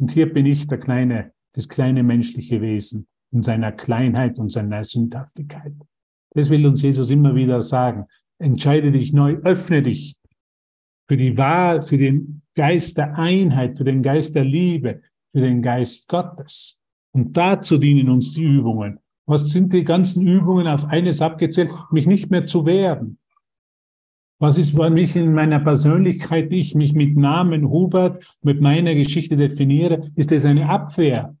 [0.00, 4.82] Und hier bin ich der kleine, das kleine menschliche Wesen in seiner Kleinheit und seiner
[4.82, 5.74] Sündhaftigkeit.
[6.34, 8.06] Das will uns Jesus immer wieder sagen.
[8.40, 10.16] Entscheide dich neu, öffne dich
[11.08, 15.62] für die Wahl, für den Geist der Einheit, für den Geist der Liebe, für den
[15.62, 16.80] Geist Gottes.
[17.12, 18.98] Und dazu dienen uns die Übungen.
[19.26, 21.70] Was sind die ganzen Übungen auf eines abgezählt?
[21.90, 23.18] Mich nicht mehr zu wehren.
[24.40, 29.36] Was ist, wenn ich in meiner Persönlichkeit, ich mich mit Namen Hubert, mit meiner Geschichte
[29.36, 31.36] definiere, ist es eine Abwehr,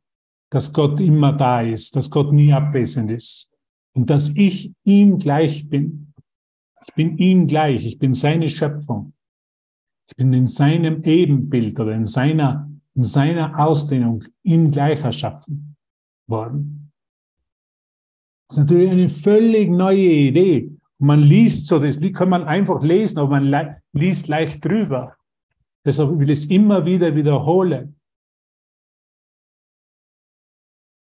[0.50, 3.50] dass Gott immer da ist, dass Gott nie abwesend ist
[3.94, 6.12] und dass ich ihm gleich bin.
[6.86, 9.14] Ich bin ihm gleich, ich bin seine Schöpfung.
[10.08, 15.76] Ich bin in seinem Ebenbild oder in seiner, in seiner Ausdehnung ihm gleich erschaffen
[16.26, 16.92] worden.
[18.48, 20.70] Das ist natürlich eine völlig neue Idee.
[20.98, 25.16] Man liest so, das kann man einfach lesen, aber man liest leicht drüber.
[25.84, 27.98] Deshalb will ich es immer wieder wiederholen.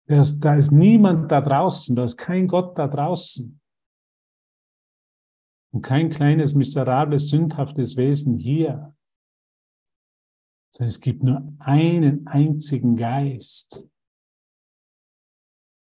[0.07, 3.60] Da ist niemand da draußen, da ist kein Gott da draußen.
[5.73, 8.95] Und kein kleines, miserables, sündhaftes Wesen hier.
[10.73, 13.87] Sondern es gibt nur einen einzigen Geist.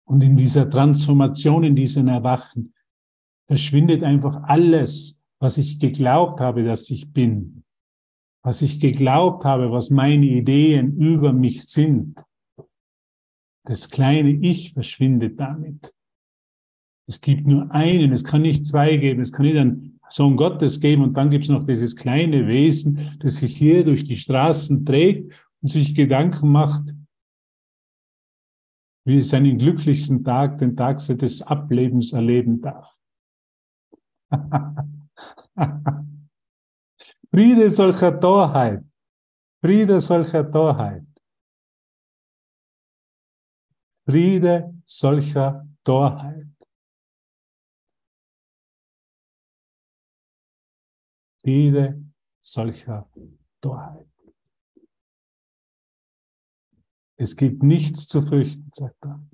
[0.05, 2.75] Und in dieser Transformation, in diesem Erwachen,
[3.47, 7.65] verschwindet einfach alles, was ich geglaubt habe, dass ich bin,
[8.43, 12.23] was ich geglaubt habe, was meine Ideen über mich sind.
[13.65, 15.95] Das kleine Ich verschwindet damit.
[17.09, 20.79] Es gibt nur einen, es kann nicht zwei geben, es kann nicht einen Sohn Gottes
[20.79, 24.85] geben und dann gibt es noch dieses kleine Wesen, das sich hier durch die Straßen
[24.85, 26.95] trägt und sich Gedanken macht,
[29.07, 32.95] wie es seinen glücklichsten Tag, den Tag des Ablebens erleben darf.
[37.31, 38.85] Friede solcher Torheit.
[39.63, 41.07] Friede solcher Torheit.
[44.07, 46.58] Friede solcher Torheit.
[51.49, 52.05] Friede
[52.45, 53.11] solcher
[53.63, 54.07] Torheit.
[57.17, 59.27] Es gibt nichts zu fürchten, sagt er.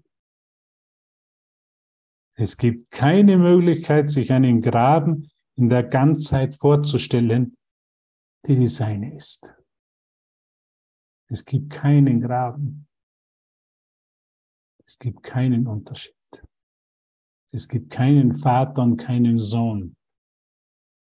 [2.37, 7.57] Es gibt keine Möglichkeit, sich einen Graben in der Ganzheit vorzustellen,
[8.47, 9.53] die die seine ist.
[11.29, 12.87] Es gibt keinen Graben.
[14.87, 16.15] Es gibt keinen Unterschied.
[17.51, 19.97] Es gibt keinen Vater und keinen Sohn,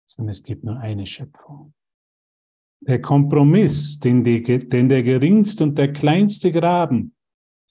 [0.10, 1.74] sondern es gibt nur eine Schöpfung.
[2.82, 7.14] Der Kompromiss, den, die, den der geringste und der kleinste Graben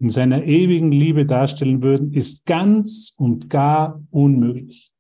[0.01, 4.93] in seiner ewigen Liebe darstellen würden, ist ganz und gar unmöglich.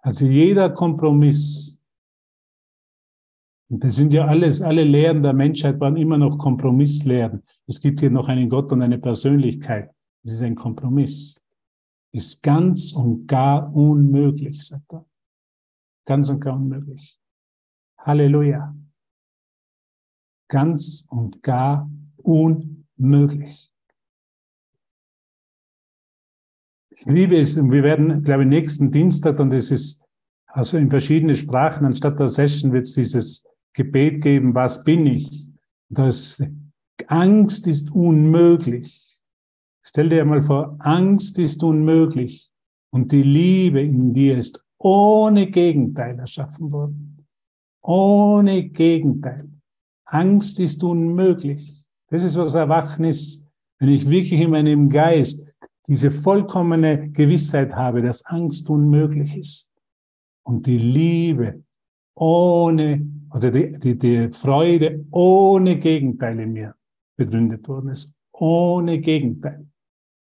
[0.00, 1.80] Also jeder Kompromiss,
[3.70, 7.42] und das sind ja alles, alle Lehren der Menschheit waren immer noch Kompromisslehren.
[7.66, 9.90] Es gibt hier noch einen Gott und eine Persönlichkeit.
[10.24, 11.40] Es ist ein Kompromiss.
[12.12, 15.07] Ist ganz und gar unmöglich, sagt er.
[16.08, 17.20] Ganz und gar unmöglich.
[17.98, 18.74] Halleluja.
[20.48, 23.70] Ganz und gar unmöglich.
[26.88, 30.02] Ich liebe es, und wir werden, glaube ich, nächsten Dienstag, und es ist
[30.46, 35.46] also in verschiedene Sprachen, anstatt der Session wird es dieses Gebet geben, was bin ich?
[35.90, 36.42] Das
[37.06, 39.20] Angst ist unmöglich.
[39.82, 42.50] Stell dir mal vor, Angst ist unmöglich
[42.88, 47.26] und die Liebe in dir ist ohne Gegenteil erschaffen worden.
[47.82, 49.48] Ohne Gegenteil.
[50.04, 51.84] Angst ist unmöglich.
[52.10, 53.44] Das ist, was Erwachen ist.
[53.78, 55.46] Wenn ich wirklich in meinem Geist
[55.86, 59.70] diese vollkommene Gewissheit habe, dass Angst unmöglich ist
[60.42, 61.62] und die Liebe
[62.14, 66.74] ohne, also die, die, die Freude ohne Gegenteil in mir
[67.16, 69.66] begründet worden ist, ohne Gegenteil.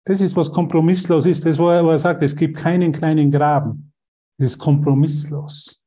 [0.06, 1.46] Das ist, was kompromisslos ist.
[1.46, 3.93] Das, wo er sagt, es gibt keinen kleinen Graben.
[4.38, 5.84] Es ist kompromisslos.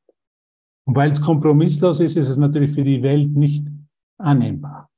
[0.87, 3.67] Und weil es kompromisslos ist, ist es natürlich für die Welt nicht
[4.19, 4.91] annehmbar.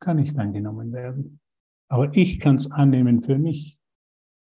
[0.00, 1.40] Kann nicht angenommen werden.
[1.88, 3.78] Aber ich kann es annehmen für mich.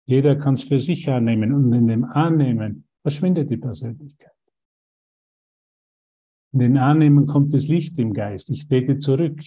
[0.05, 4.35] Jeder kann es für sich annehmen und in dem Annehmen verschwindet die Persönlichkeit.
[6.53, 8.49] In den Annehmen kommt das Licht im Geist.
[8.49, 9.39] Ich trete zurück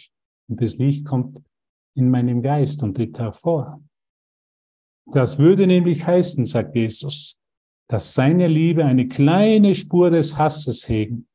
[0.49, 1.43] und das Licht kommt
[1.95, 3.83] in meinem Geist und tritt hervor.
[5.07, 7.39] Das würde nämlich heißen, sagt Jesus,
[7.89, 11.27] dass seine Liebe eine kleine Spur des Hasses hegen,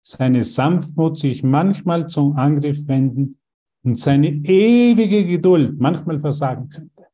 [0.00, 3.38] seine Sanftmut sich manchmal zum Angriff wenden
[3.82, 7.06] und seine ewige Geduld manchmal versagen könnte.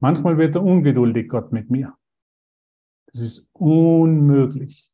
[0.00, 1.94] Manchmal wird er ungeduldig, Gott mit mir.
[3.06, 4.92] Das ist unmöglich.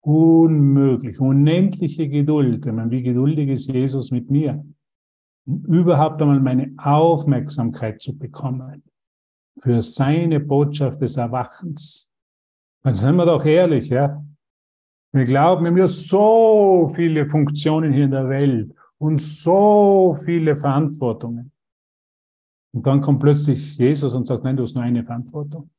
[0.00, 1.20] Unmöglich.
[1.20, 4.64] Unendliche Geduld, wenn man wie geduldig ist Jesus mit mir,
[5.46, 8.82] um überhaupt einmal meine Aufmerksamkeit zu bekommen
[9.60, 12.10] für seine Botschaft des Erwachens.
[12.82, 14.22] Dann sind wir doch ehrlich, ja.
[15.12, 20.56] Wir glauben, wir haben ja so viele Funktionen hier in der Welt und so viele
[20.56, 21.52] Verantwortungen.
[22.72, 25.70] Und dann kommt plötzlich Jesus und sagt, nein, du hast nur eine Verantwortung.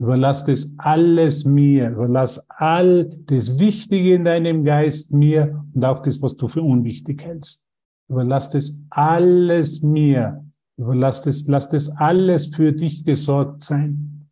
[0.00, 1.90] Überlass das alles mir.
[1.90, 7.22] Überlass all das Wichtige in deinem Geist mir und auch das, was du für unwichtig
[7.22, 7.68] hältst.
[8.08, 10.42] Überlass das alles mir.
[10.80, 14.30] Überlass das, lass das alles für dich gesorgt sein.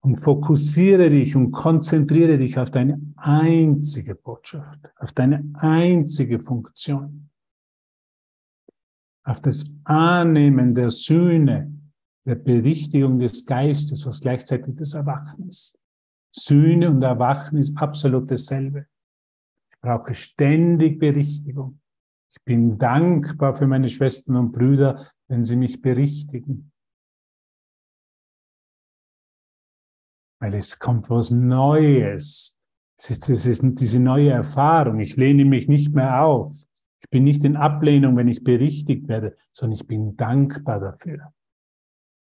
[0.00, 7.30] Und fokussiere dich und konzentriere dich auf deine einzige Botschaft, auf deine einzige Funktion,
[9.24, 11.72] auf das Annehmen der Sühne,
[12.26, 15.78] der Berichtigung des Geistes, was gleichzeitig das Erwachen ist.
[16.30, 18.86] Sühne und Erwachen ist absolut dasselbe.
[19.70, 21.80] Ich brauche ständig Berichtigung.
[22.30, 26.72] Ich bin dankbar für meine Schwestern und Brüder, wenn sie mich berichtigen.
[30.40, 32.56] Weil es kommt was Neues.
[32.98, 35.00] Es ist, es ist diese neue Erfahrung.
[35.00, 36.52] Ich lehne mich nicht mehr auf.
[37.00, 41.32] Ich bin nicht in Ablehnung, wenn ich berichtigt werde, sondern ich bin dankbar dafür.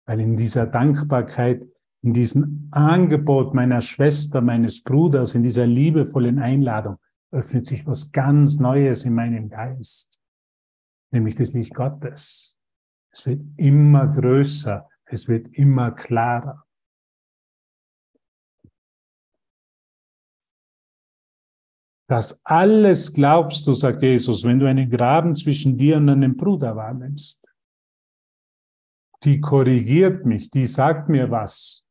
[0.07, 1.67] Weil in dieser Dankbarkeit,
[2.03, 6.99] in diesem Angebot meiner Schwester, meines Bruders, in dieser liebevollen Einladung,
[7.35, 10.23] öffnet sich was ganz Neues in meinem Geist,
[11.11, 12.59] nämlich das Licht Gottes.
[13.11, 16.65] Es wird immer größer, es wird immer klarer.
[22.07, 26.77] Das alles glaubst du, sagt Jesus, wenn du einen Graben zwischen dir und deinem Bruder
[26.77, 27.45] wahrnimmst
[29.25, 31.87] die korrigiert mich, die sagt mir was.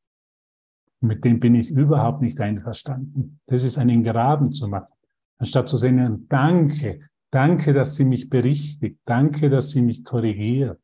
[0.99, 3.39] Mit dem bin ich überhaupt nicht einverstanden.
[3.47, 4.93] Das ist einen Graben zu machen.
[5.39, 10.81] Anstatt zu sagen, danke, danke, dass sie mich berichtigt, danke, dass sie mich korrigiert,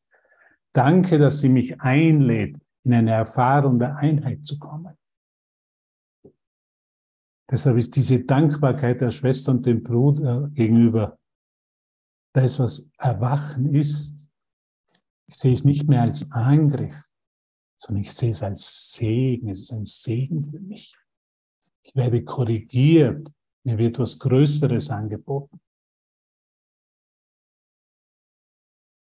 [0.74, 4.98] danke, dass sie mich einlädt, in eine Erfahrung der Einheit zu kommen.
[7.50, 11.18] Deshalb ist diese Dankbarkeit der Schwester und dem Bruder gegenüber
[12.34, 14.30] das, was Erwachen ist,
[15.30, 17.10] ich sehe es nicht mehr als Angriff,
[17.78, 19.50] sondern ich sehe es als Segen.
[19.50, 20.96] Es ist ein Segen für mich.
[21.84, 23.32] Ich werde korrigiert.
[23.66, 25.60] Mir wird etwas Größeres angeboten.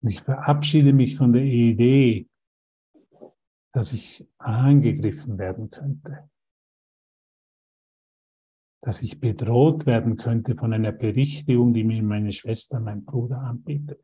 [0.01, 2.29] Ich verabschiede mich von der Idee,
[3.73, 6.29] dass ich angegriffen werden könnte.
[8.81, 14.03] Dass ich bedroht werden könnte von einer Berichtigung, die mir meine Schwester, mein Bruder anbietet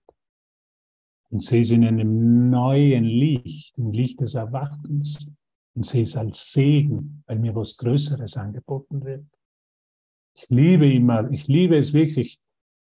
[1.33, 5.33] und sehe es in einem neuen Licht, im Licht des Erwachens
[5.73, 9.25] und sehe es als Segen, weil mir was Größeres angeboten wird.
[10.35, 12.39] Ich liebe immer, ich liebe es wirklich,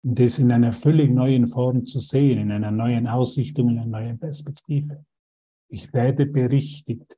[0.03, 4.19] das in einer völlig neuen Form zu sehen, in einer neuen Ausrichtung, in einer neuen
[4.19, 5.05] Perspektive.
[5.67, 7.17] Ich werde berichtigt.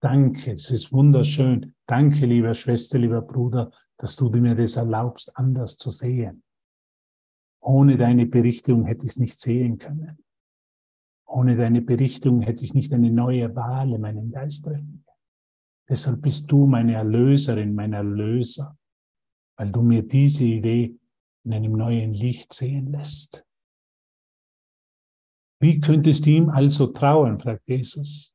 [0.00, 1.74] Danke, es ist wunderschön.
[1.86, 6.42] Danke, lieber Schwester, lieber Bruder, dass du mir das erlaubst, anders zu sehen.
[7.60, 10.18] Ohne deine Berichtigung hätte ich es nicht sehen können.
[11.26, 15.04] Ohne deine Berichtung hätte ich nicht eine neue Wahl in meinem Geist treffen
[15.88, 18.78] Deshalb bist du meine Erlöserin, mein Erlöser,
[19.56, 20.96] weil du mir diese Idee
[21.44, 23.44] in einem neuen Licht sehen lässt.
[25.60, 28.34] Wie könntest du ihm also trauen, fragt Jesus.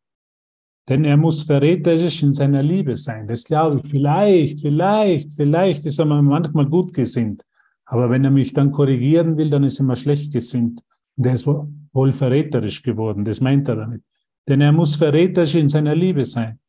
[0.88, 3.28] Denn er muss verräterisch in seiner Liebe sein.
[3.28, 3.92] Das glaube ich.
[3.92, 7.44] Vielleicht, vielleicht, vielleicht ist er manchmal gut gesinnt.
[7.86, 10.82] Aber wenn er mich dann korrigieren will, dann ist er mal schlecht gesinnt.
[11.16, 14.04] Und er ist wohl verräterisch geworden, das meint er damit.
[14.48, 16.60] Denn er muss verräterisch in seiner Liebe sein.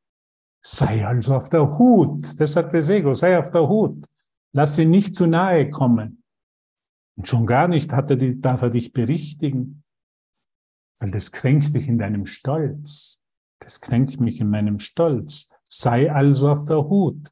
[0.62, 4.04] Sei also auf der Hut, das sagt das Ego, sei auf der Hut.
[4.52, 6.22] Lass ihn nicht zu nahe kommen.
[7.16, 9.84] Und schon gar nicht hat er die, darf er dich berichtigen,
[10.98, 13.22] weil das kränkt dich in deinem Stolz.
[13.60, 15.50] Das kränkt mich in meinem Stolz.
[15.64, 17.30] Sei also auf der Hut.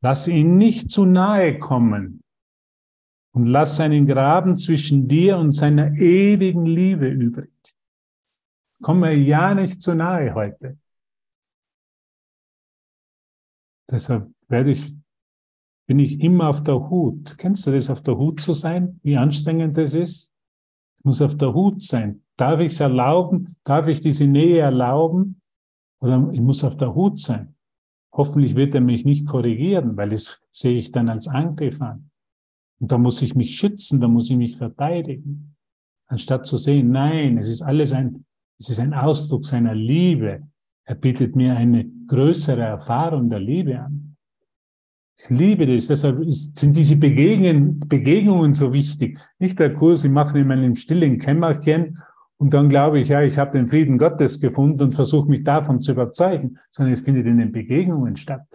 [0.00, 2.22] Lass ihn nicht zu nahe kommen
[3.32, 7.52] und lass seinen Graben zwischen dir und seiner ewigen Liebe übrig.
[8.82, 10.78] Komm mir ja nicht zu nahe heute.
[13.88, 14.92] Deshalb werde ich,
[15.92, 17.36] bin ich immer auf der Hut.
[17.36, 18.98] Kennst du das, auf der Hut zu sein?
[19.02, 20.32] Wie anstrengend das ist?
[20.98, 22.22] Ich muss auf der Hut sein.
[22.38, 23.56] Darf ich es erlauben?
[23.62, 25.42] Darf ich diese Nähe erlauben?
[26.00, 27.56] Oder ich muss auf der Hut sein.
[28.10, 32.08] Hoffentlich wird er mich nicht korrigieren, weil das sehe ich dann als Angriff an.
[32.80, 35.56] Und da muss ich mich schützen, da muss ich mich verteidigen.
[36.06, 38.24] Anstatt zu sehen, nein, es ist alles ein,
[38.58, 40.48] es ist ein Ausdruck seiner Liebe.
[40.86, 44.11] Er bietet mir eine größere Erfahrung der Liebe an.
[45.16, 49.18] Ich liebe das, deshalb ist, sind diese Begegnungen, Begegnungen so wichtig.
[49.38, 51.98] Nicht der Kurs, ich mache in meinem stillen Kämmerchen
[52.38, 55.80] und dann glaube ich, ja, ich habe den Frieden Gottes gefunden und versuche mich davon
[55.80, 58.46] zu überzeugen, sondern es findet in den Begegnungen statt.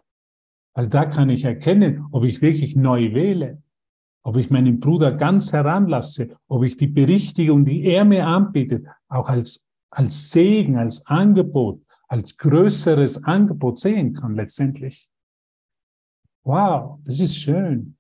[0.74, 3.62] Also da kann ich erkennen, ob ich wirklich neu wähle,
[4.24, 9.30] ob ich meinen Bruder ganz heranlasse, ob ich die Berichtigung, die er mir anbietet, auch
[9.30, 15.10] als, als Segen, als Angebot, als größeres Angebot sehen kann letztendlich.
[16.48, 17.98] Wow, das ist schön.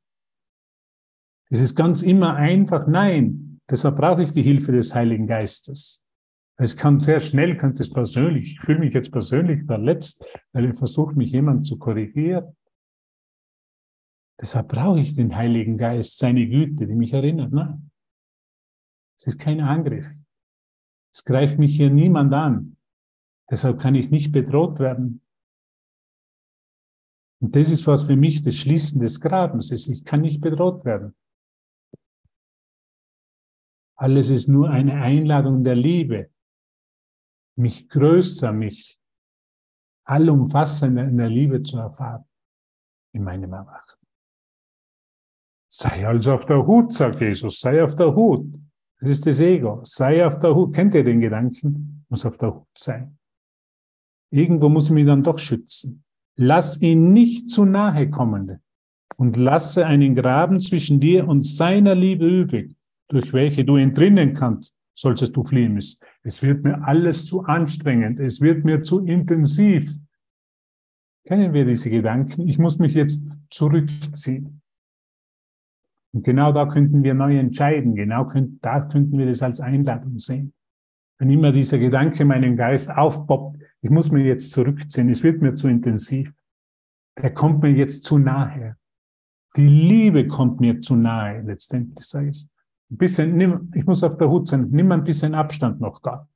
[1.49, 2.87] Es ist ganz immer einfach.
[2.87, 6.05] Nein, Deshalb brauche ich die Hilfe des Heiligen Geistes.
[6.57, 10.77] Es kann sehr schnell, könnte es persönlich, ich fühle mich jetzt persönlich verletzt, weil ich
[10.77, 12.55] versuche, mich jemand zu korrigieren.
[14.39, 17.51] Deshalb brauche ich den Heiligen Geist, seine Güte, die mich erinnert.
[17.51, 17.91] Nein,
[19.19, 20.09] es ist kein Angriff.
[21.13, 22.77] Es greift mich hier niemand an.
[23.49, 25.21] Deshalb kann ich nicht bedroht werden.
[27.39, 29.87] Und das ist was für mich das Schließen des Grabens ist.
[29.87, 31.15] Ich kann nicht bedroht werden.
[33.95, 36.29] Alles ist nur eine Einladung der Liebe,
[37.55, 38.99] mich größer, mich
[40.05, 42.25] allumfassender in der Liebe zu erfahren,
[43.13, 43.97] in meinem Erwachen.
[45.69, 48.53] Sei also auf der Hut, sagt Jesus, sei auf der Hut.
[48.99, 49.81] Das ist das Ego.
[49.83, 50.73] Sei auf der Hut.
[50.73, 52.05] Kennt ihr den Gedanken?
[52.09, 53.17] Muss auf der Hut sein.
[54.31, 56.03] Irgendwo muss ich mich dann doch schützen.
[56.37, 58.59] Lass ihn nicht zu nahe kommen
[59.15, 62.77] und lasse einen Graben zwischen dir und seiner Liebe übrig
[63.09, 66.05] durch welche du entrinnen kannst, solltest du fliehen müssen.
[66.23, 69.97] Es wird mir alles zu anstrengend, es wird mir zu intensiv.
[71.25, 72.47] Kennen wir diese Gedanken?
[72.47, 74.61] Ich muss mich jetzt zurückziehen.
[76.13, 80.17] Und genau da könnten wir neu entscheiden, genau könnt, da könnten wir das als Einladung
[80.17, 80.53] sehen.
[81.17, 85.55] Wenn immer dieser Gedanke meinen Geist aufpoppt, ich muss mir jetzt zurückziehen, es wird mir
[85.55, 86.31] zu intensiv.
[87.17, 88.77] Der kommt mir jetzt zu nahe.
[89.55, 92.47] Die Liebe kommt mir zu nahe, letztendlich sage ich
[92.89, 96.27] ein bisschen, nimm, ich muss auf der Hut sein, nimm ein bisschen Abstand noch Gott.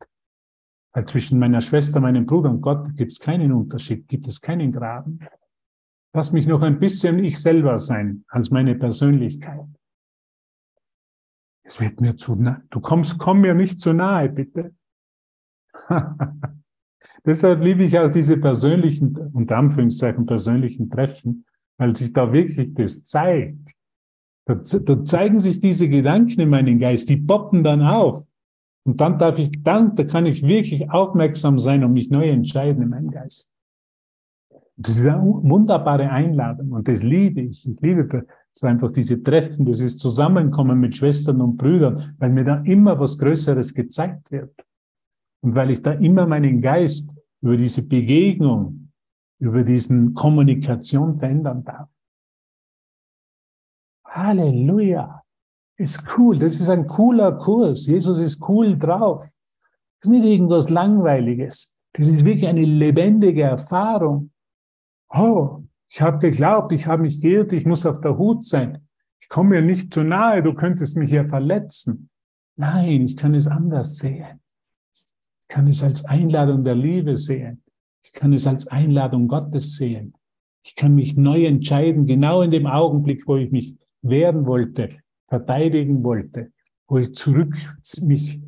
[0.93, 4.71] Weil zwischen meiner Schwester, meinem Bruder und Gott gibt es keinen Unterschied, gibt es keinen
[4.71, 5.19] Graben.
[6.13, 9.65] Lass mich noch ein bisschen ich selber sein, als meine Persönlichkeit.
[11.63, 12.63] Es wird mir zu nahe.
[12.69, 14.75] Du kommst, komm mir nicht zu nahe, bitte.
[17.26, 21.45] Deshalb liebe ich auch diese persönlichen, unter Anführungszeichen persönlichen Treffen,
[21.78, 23.72] weil sich da wirklich das zeigt.
[24.45, 28.26] Da, da zeigen sich diese Gedanken in meinem Geist, die poppen dann auf.
[28.84, 32.84] Und dann darf ich, dann, da kann ich wirklich aufmerksam sein und mich neu entscheiden
[32.84, 33.52] in meinem Geist.
[34.76, 37.68] Das ist eine wunderbare Einladung und das liebe ich.
[37.68, 42.62] Ich liebe so einfach diese Treffen, dieses Zusammenkommen mit Schwestern und Brüdern, weil mir da
[42.62, 44.54] immer was Größeres gezeigt wird.
[45.41, 48.91] Und weil ich da immer meinen Geist über diese Begegnung,
[49.39, 51.89] über diesen Kommunikation verändern darf.
[54.05, 55.23] Halleluja.
[55.77, 56.37] Ist cool.
[56.37, 57.87] Das ist ein cooler Kurs.
[57.87, 59.23] Jesus ist cool drauf.
[59.99, 61.77] Das ist nicht irgendwas Langweiliges.
[61.93, 64.31] Das ist wirklich eine lebendige Erfahrung.
[65.09, 68.87] Oh, ich habe geglaubt, ich habe mich geirrt, ich muss auf der Hut sein.
[69.19, 72.09] Ich komme mir nicht zu nahe, du könntest mich hier verletzen.
[72.55, 74.40] Nein, ich kann es anders sehen.
[75.52, 77.62] Ich kann es als Einladung der Liebe sehen.
[78.06, 80.14] Ich kann es als Einladung Gottes sehen.
[80.64, 84.88] Ich kann mich neu entscheiden, genau in dem Augenblick, wo ich mich wehren wollte,
[85.28, 86.54] verteidigen wollte,
[86.88, 87.54] wo ich zurück
[87.99, 88.39] mich,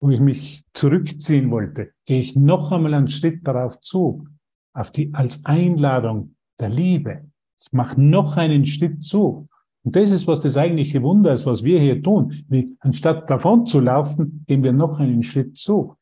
[0.00, 4.26] wo ich mich zurückziehen wollte, gehe ich noch einmal einen Schritt darauf zu,
[4.74, 7.22] auf die, als Einladung der Liebe.
[7.60, 9.46] Ich mache noch einen Schritt zu.
[9.84, 12.34] Und das ist, was das eigentliche Wunder ist, was wir hier tun.
[12.48, 15.94] Wie, anstatt davon zu laufen, gehen wir noch einen Schritt zu.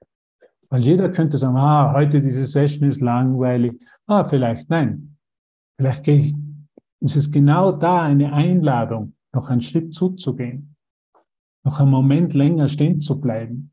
[0.69, 3.81] Weil jeder könnte sagen, ah, heute diese Session ist langweilig.
[4.07, 5.17] Ah, vielleicht nein.
[5.79, 6.35] Vielleicht gehe ich
[7.01, 10.77] ist es genau da eine Einladung, noch einen Schritt zuzugehen,
[11.64, 13.71] noch einen Moment länger stehen zu bleiben,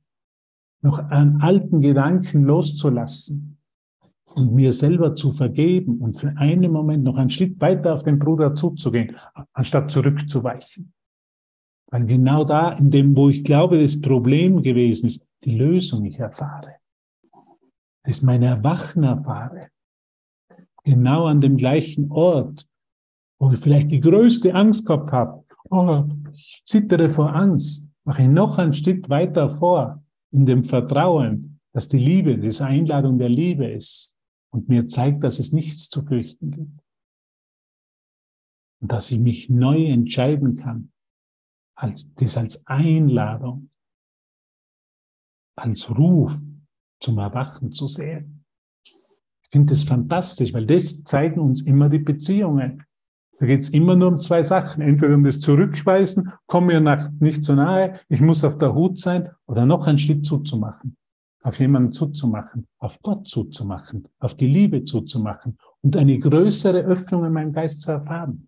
[0.82, 3.58] noch an alten Gedanken loszulassen
[4.36, 8.20] und mir selber zu vergeben und für einen Moment noch einen Schritt weiter auf den
[8.20, 9.16] Bruder zuzugehen,
[9.54, 10.94] anstatt zurückzuweichen.
[11.92, 16.20] Weil genau da, in dem, wo ich glaube, das Problem gewesen ist, die Lösung ich
[16.20, 16.76] erfahre.
[18.06, 19.70] Ich mein Erwachen erfahre.
[20.84, 22.68] Genau an dem gleichen Ort,
[23.40, 25.46] wo ich vielleicht die größte Angst gehabt habe.
[25.70, 27.90] Oh, ich zittere vor Angst.
[28.04, 33.18] Mache ich noch einen Schritt weiter vor in dem Vertrauen, dass die Liebe, diese Einladung
[33.18, 34.18] der Liebe ist
[34.52, 36.80] und mir zeigt, dass es nichts zu fürchten gibt.
[38.82, 40.92] Und dass ich mich neu entscheiden kann,
[41.76, 43.70] als, das als Einladung,
[45.56, 46.38] als Ruf
[47.04, 48.46] zum Erwachen zu sehen.
[49.44, 52.84] Ich finde das fantastisch, weil das zeigen uns immer die Beziehungen.
[53.40, 54.82] Da geht es immer nur um zwei Sachen.
[54.82, 56.80] Entweder um das Zurückweisen, komm mir
[57.20, 60.96] nicht zu nahe, ich muss auf der Hut sein, oder noch einen Schritt zuzumachen,
[61.44, 67.34] auf jemanden zuzumachen, auf Gott zuzumachen, auf die Liebe zuzumachen und eine größere Öffnung in
[67.34, 68.48] meinem Geist zu erfahren.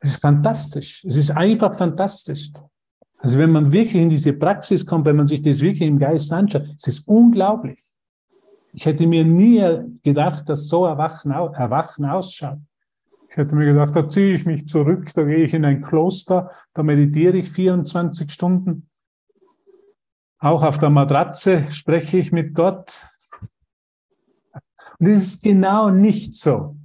[0.00, 1.04] Es ist fantastisch.
[1.04, 2.50] Es ist einfach fantastisch.
[3.22, 6.32] Also wenn man wirklich in diese Praxis kommt, wenn man sich das wirklich im Geist
[6.32, 7.78] anschaut, ist es unglaublich.
[8.72, 9.64] Ich hätte mir nie
[10.02, 12.58] gedacht, dass so Erwachen, Erwachen ausschaut.
[13.30, 16.50] Ich hätte mir gedacht, da ziehe ich mich zurück, da gehe ich in ein Kloster,
[16.74, 18.88] da meditiere ich 24 Stunden.
[20.38, 23.06] Auch auf der Matratze spreche ich mit Gott.
[24.98, 26.76] Und es ist genau nicht so.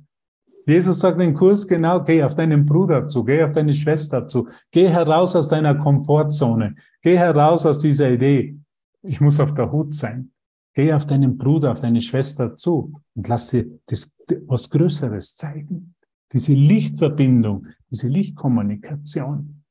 [0.68, 4.48] Jesus sagt im Kurs genau, geh auf deinen Bruder zu, geh auf deine Schwester zu,
[4.72, 8.58] geh heraus aus deiner Komfortzone, geh heraus aus dieser Idee,
[9.02, 10.32] ich muss auf der Hut sein.
[10.74, 14.14] Geh auf deinen Bruder, auf deine Schwester zu und lass dir das,
[14.46, 15.96] was Größeres zeigen
[16.32, 19.64] diese Lichtverbindung, diese Lichtkommunikation,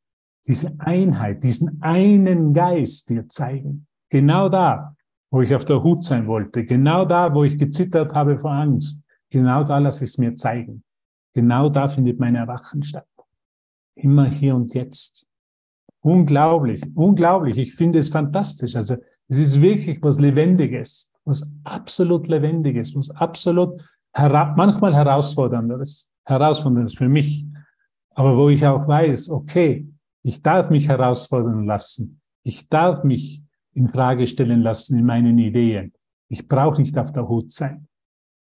[0.47, 3.87] diese Einheit, diesen einen Geist dir zeigen.
[4.11, 4.95] Genau da,
[5.31, 9.03] wo ich auf der Hut sein wollte, genau da, wo ich gezittert habe vor Angst,
[9.31, 10.83] genau da lasse ich es mir zeigen.
[11.37, 13.07] Genau da findet mein Erwachen statt.
[13.95, 15.27] Immer hier und jetzt.
[16.01, 17.59] Unglaublich, unglaublich.
[17.59, 18.75] Ich finde es fantastisch.
[18.75, 18.97] Also
[19.29, 23.79] es ist wirklich was Lebendiges, was absolut Lebendiges, was absolut
[24.15, 27.45] hera manchmal herausforderndes herausfordernd ist für mich,
[28.15, 29.87] aber wo ich auch weiß, okay,
[30.23, 32.23] ich darf mich herausfordern lassen.
[32.45, 33.43] Ich darf mich
[33.75, 35.93] in Frage stellen lassen in meinen Ideen.
[36.29, 37.89] Ich brauche nicht auf der Hut sein.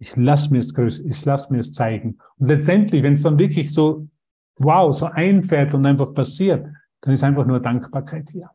[0.00, 2.18] Ich lass mir es größer, ich lass mir es zeigen.
[2.38, 4.08] Und letztendlich, wenn es dann wirklich so,
[4.56, 6.66] wow, so einfährt und einfach passiert,
[7.02, 8.50] dann ist einfach nur Dankbarkeit hier.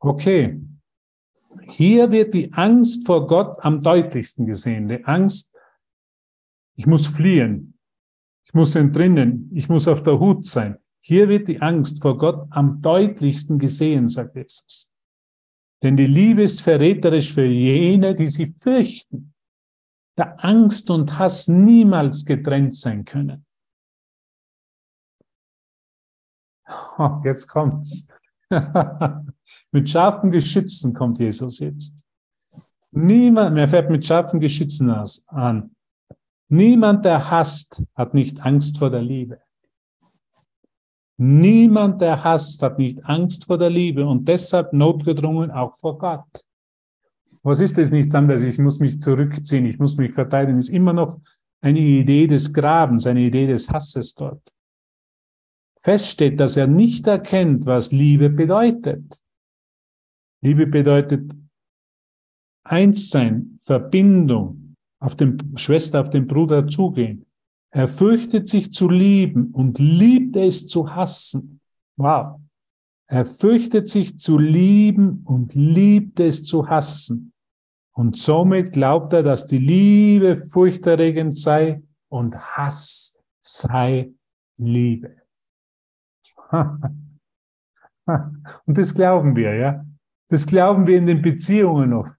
[0.00, 0.60] Okay.
[1.68, 4.88] Hier wird die Angst vor Gott am deutlichsten gesehen.
[4.88, 5.52] Die Angst
[6.74, 7.78] ich muss fliehen.
[8.44, 9.50] Ich muss entrinnen.
[9.54, 10.78] Ich muss auf der Hut sein.
[11.00, 14.91] Hier wird die Angst vor Gott am deutlichsten gesehen, sagt Jesus.
[15.82, 19.34] Denn die Liebe ist verräterisch für jene, die sie fürchten,
[20.16, 23.44] da Angst und Hass niemals getrennt sein können.
[26.98, 28.06] Oh, jetzt kommt's.
[29.72, 32.04] mit scharfen Geschützen kommt Jesus jetzt.
[32.90, 35.74] Niemand mehr fährt mit scharfen Geschützen aus, an.
[36.48, 39.40] Niemand, der hasst, hat nicht Angst vor der Liebe.
[41.24, 46.44] Niemand, der hasst, hat nicht Angst vor der Liebe und deshalb notgedrungen auch vor Gott.
[47.44, 48.42] Was ist das nichts anderes?
[48.42, 50.58] Ich muss mich zurückziehen, ich muss mich verteidigen.
[50.58, 51.20] Ist immer noch
[51.60, 54.42] eine Idee des Grabens, eine Idee des Hasses dort.
[55.80, 59.22] Fest steht, dass er nicht erkennt, was Liebe bedeutet.
[60.40, 61.30] Liebe bedeutet
[62.64, 67.26] Einssein, Verbindung, auf den Schwester, auf den Bruder zugehen.
[67.74, 71.60] Er fürchtet sich zu lieben und liebt es zu hassen.
[71.96, 72.38] Wow.
[73.06, 77.32] Er fürchtet sich zu lieben und liebt es zu hassen.
[77.94, 84.12] Und somit glaubt er, dass die Liebe furchterregend sei und Hass sei
[84.58, 85.16] Liebe.
[88.04, 89.84] Und das glauben wir, ja.
[90.28, 92.12] Das glauben wir in den Beziehungen oft.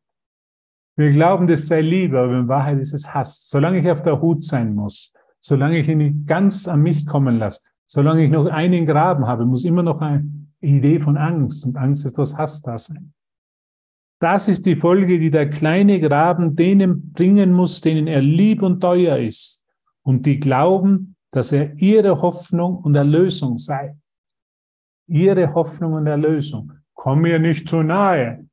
[0.96, 3.48] Wir glauben, das sei Liebe, aber in Wahrheit ist es Hass.
[3.50, 5.14] Solange ich auf der Hut sein muss,
[5.44, 9.46] solange ich ihn nicht ganz an mich kommen lasse, solange ich noch einen Graben habe,
[9.46, 10.26] muss immer noch eine
[10.62, 13.14] Idee von Angst und Angst ist was Hass da sein.
[14.20, 18.80] Das ist die Folge, die der kleine Graben denen bringen muss, denen er lieb und
[18.80, 19.66] teuer ist
[20.04, 23.98] und die glauben, dass er ihre Hoffnung und Erlösung sei.
[25.08, 26.72] Ihre Hoffnung und Erlösung.
[26.94, 28.48] Komm mir nicht zu nahe.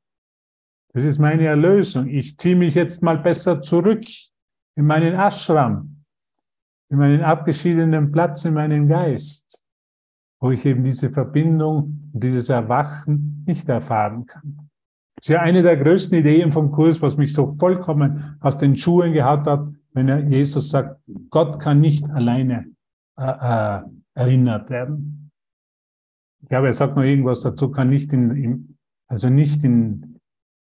[0.91, 2.09] Das ist meine Erlösung.
[2.09, 4.03] Ich ziehe mich jetzt mal besser zurück
[4.75, 5.90] in meinen Ashram,
[6.91, 9.65] in meinen abgeschiedenen Platz in meinem Geist,
[10.41, 14.69] wo ich eben diese Verbindung, dieses Erwachen nicht erfahren kann.
[15.15, 18.75] Das ist ja eine der größten Ideen vom Kurs, was mich so vollkommen aus den
[18.75, 22.65] Schuhen gehabt hat, wenn Jesus sagt, Gott kann nicht alleine
[23.17, 23.81] äh, äh,
[24.15, 25.31] erinnert werden.
[26.41, 28.77] Ich glaube, er sagt noch irgendwas dazu, kann nicht in, in
[29.07, 30.11] also nicht in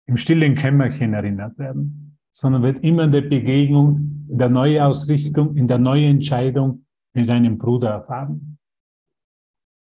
[0.08, 2.05] im stillen Kämmerchen erinnert werden,
[2.38, 7.92] sondern wird immer in der Begegnung, in der Neuausrichtung, in der Neuentscheidung mit einem Bruder
[7.92, 8.58] erfahren.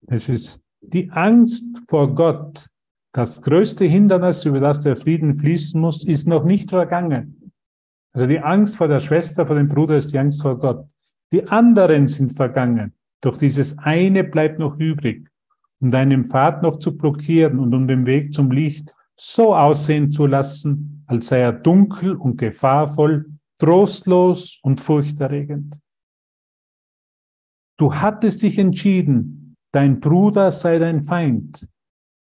[0.08, 2.66] Es ist die Angst vor Gott,
[3.14, 7.52] das größte Hindernis, über das der Frieden fließen muss, ist noch nicht vergangen.
[8.14, 10.88] Also die Angst vor der Schwester, vor dem Bruder ist die Angst vor Gott.
[11.32, 12.94] Die anderen sind vergangen.
[13.22, 15.28] Doch dieses eine bleibt noch übrig,
[15.80, 20.26] um deinen Pfad noch zu blockieren und um den Weg zum Licht so aussehen zu
[20.26, 23.26] lassen, als sei er dunkel und gefahrvoll,
[23.58, 25.80] trostlos und furchterregend.
[27.78, 31.68] Du hattest dich entschieden, dein Bruder sei dein Feind,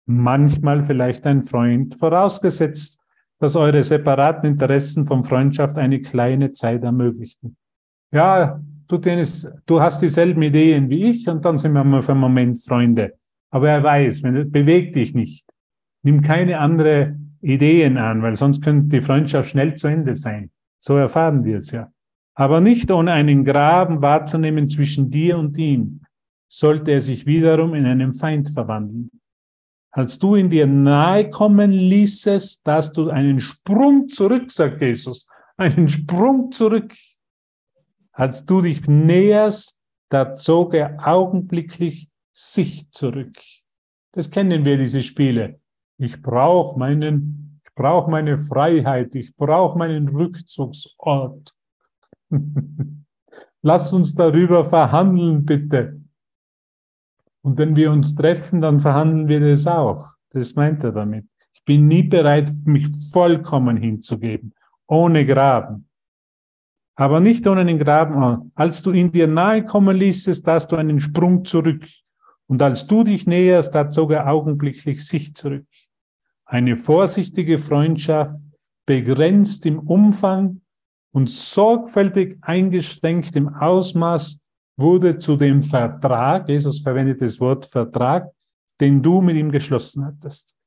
[0.07, 2.99] manchmal vielleicht ein Freund, vorausgesetzt,
[3.39, 7.55] dass eure separaten Interessen von Freundschaft eine kleine Zeit ermöglichten.
[8.11, 12.13] Ja, du, Dennis, du hast dieselben Ideen wie ich und dann sind wir mal für
[12.13, 13.13] einen Moment Freunde.
[13.51, 15.47] Aber er weiß, beweg dich nicht.
[16.03, 20.51] Nimm keine andere Ideen an, weil sonst könnte die Freundschaft schnell zu Ende sein.
[20.79, 21.91] So erfahren wir es ja.
[22.35, 26.01] Aber nicht ohne einen Graben wahrzunehmen zwischen dir und ihm,
[26.47, 29.09] sollte er sich wiederum in einen Feind verwandeln.
[29.91, 35.27] Als du in dir nahe kommen ließest, dass du einen Sprung zurück, sagt Jesus,
[35.57, 36.93] einen Sprung zurück.
[38.11, 39.79] Als du dich näherst,
[40.09, 43.37] da zog er augenblicklich sich zurück.
[44.13, 45.60] Das kennen wir, diese Spiele.
[46.01, 51.53] Ich brauche meinen, ich brauche meine Freiheit, ich brauche meinen Rückzugsort.
[53.61, 56.01] Lass uns darüber verhandeln, bitte.
[57.43, 60.15] Und wenn wir uns treffen, dann verhandeln wir das auch.
[60.29, 61.25] Das meint er damit.
[61.53, 64.53] Ich bin nie bereit, mich vollkommen hinzugeben,
[64.87, 65.87] ohne Graben
[67.01, 68.51] aber nicht ohne den Graben.
[68.53, 71.83] Als du in dir nahe kommen ließest, hast du einen Sprung zurück.
[72.47, 75.65] Und als du dich näherst, da zog er augenblicklich sich zurück.
[76.51, 78.35] Eine vorsichtige Freundschaft,
[78.85, 80.59] begrenzt im Umfang
[81.13, 84.37] und sorgfältig eingeschränkt im Ausmaß,
[84.77, 88.29] wurde zu dem Vertrag, Jesus verwendet das Wort Vertrag,
[88.81, 90.57] den du mit ihm geschlossen hattest.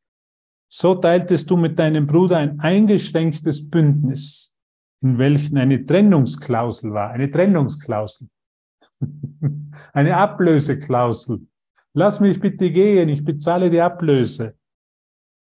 [0.73, 4.55] So teiltest du mit deinem Bruder ein eingeschränktes Bündnis
[5.05, 8.27] in welchen eine Trennungsklausel war, eine Trennungsklausel,
[9.93, 11.47] eine Ablöseklausel.
[11.93, 14.55] Lass mich bitte gehen, ich bezahle die Ablöse,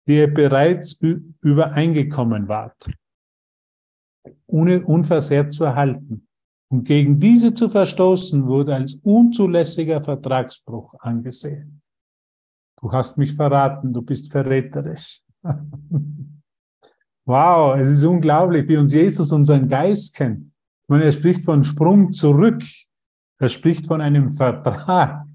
[0.06, 1.00] die ihr bereits
[1.42, 2.90] übereingekommen wart,
[4.46, 6.26] ohne unversehrt zu erhalten.
[6.68, 11.80] Und gegen diese zu verstoßen, wurde als unzulässiger Vertragsbruch angesehen.
[12.80, 15.22] Du hast mich verraten, du bist verräterisch.
[17.28, 20.44] Wow, es ist unglaublich, wie uns Jesus unseren Geist kennt.
[20.44, 22.62] Ich meine, er spricht von Sprung zurück.
[23.40, 25.26] Er spricht von einem Vertrag.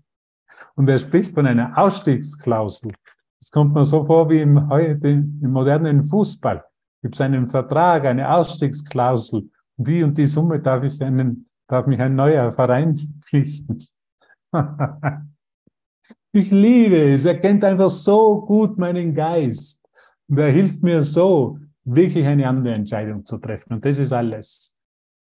[0.76, 2.94] Und er spricht von einer Ausstiegsklausel.
[3.42, 6.64] Das kommt mir so vor wie im, heute, im modernen Fußball.
[7.02, 9.50] Gibt es einen Vertrag, eine Ausstiegsklausel.
[9.78, 13.84] Die und die Summe darf ich einen, darf mich ein neuer Verein pflichten.
[16.34, 17.26] ich liebe es.
[17.26, 19.84] Er kennt einfach so gut meinen Geist.
[20.30, 23.74] Und er hilft mir so, wirklich eine andere Entscheidung zu treffen.
[23.74, 24.78] Und das ist alles.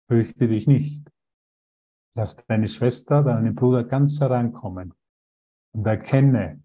[0.09, 1.11] Fürchte dich nicht.
[2.15, 4.93] Lass deine Schwester, deinen Bruder ganz herankommen
[5.73, 6.61] und erkenne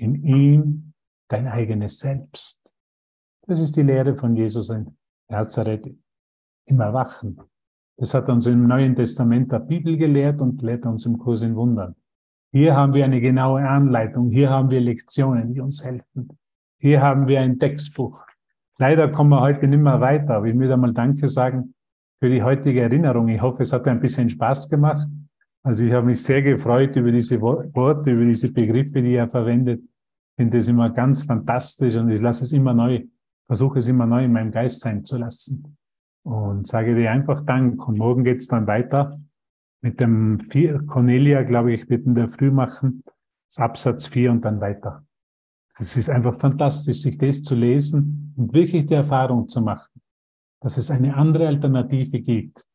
[0.00, 0.92] in ihm
[1.28, 2.74] dein eigenes Selbst.
[3.46, 4.96] Das ist die Lehre von Jesus in
[5.28, 5.94] Nazareth
[6.66, 7.38] im Erwachen.
[7.96, 11.54] Das hat uns im Neuen Testament der Bibel gelehrt und lehrt uns im Kurs in
[11.54, 11.94] Wundern.
[12.52, 16.38] Hier haben wir eine genaue Anleitung, hier haben wir Lektionen, die uns helfen.
[16.78, 18.24] Hier haben wir ein Textbuch.
[18.78, 21.74] Leider kommen wir heute nicht mehr weiter, aber ich würde einmal Danke sagen
[22.18, 23.28] für die heutige Erinnerung.
[23.28, 25.06] Ich hoffe, es hat ein bisschen Spaß gemacht.
[25.62, 29.82] Also ich habe mich sehr gefreut über diese Worte, über diese Begriffe, die er verwendet.
[29.82, 33.04] Ich finde das immer ganz fantastisch und ich lasse es immer neu,
[33.46, 35.76] versuche es immer neu in meinem Geist sein zu lassen.
[36.22, 37.86] Und sage dir einfach Dank.
[37.86, 39.20] Und morgen geht's dann weiter
[39.82, 43.02] mit dem vier, Cornelia, glaube ich, wird in der Früh machen,
[43.48, 45.04] das Absatz 4 und dann weiter.
[45.78, 50.00] Das ist einfach fantastisch, sich das zu lesen und wirklich die Erfahrung zu machen,
[50.60, 52.66] dass es eine andere Alternative gibt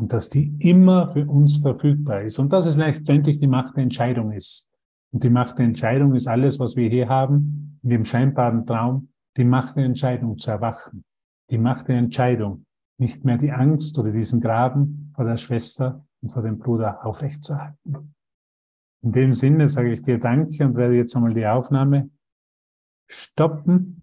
[0.00, 3.82] und dass die immer für uns verfügbar ist und dass es letztendlich die Macht der
[3.82, 4.70] Entscheidung ist.
[5.12, 9.10] Und die Macht der Entscheidung ist alles, was wir hier haben, in dem scheinbaren Traum,
[9.36, 11.04] die Macht der Entscheidung zu erwachen.
[11.50, 12.64] Die Macht der Entscheidung,
[12.98, 18.14] nicht mehr die Angst oder diesen Graben vor der Schwester und vor dem Bruder aufrechtzuerhalten.
[19.02, 22.08] In dem Sinne sage ich dir Danke und werde jetzt einmal die Aufnahme
[23.06, 23.99] stoppen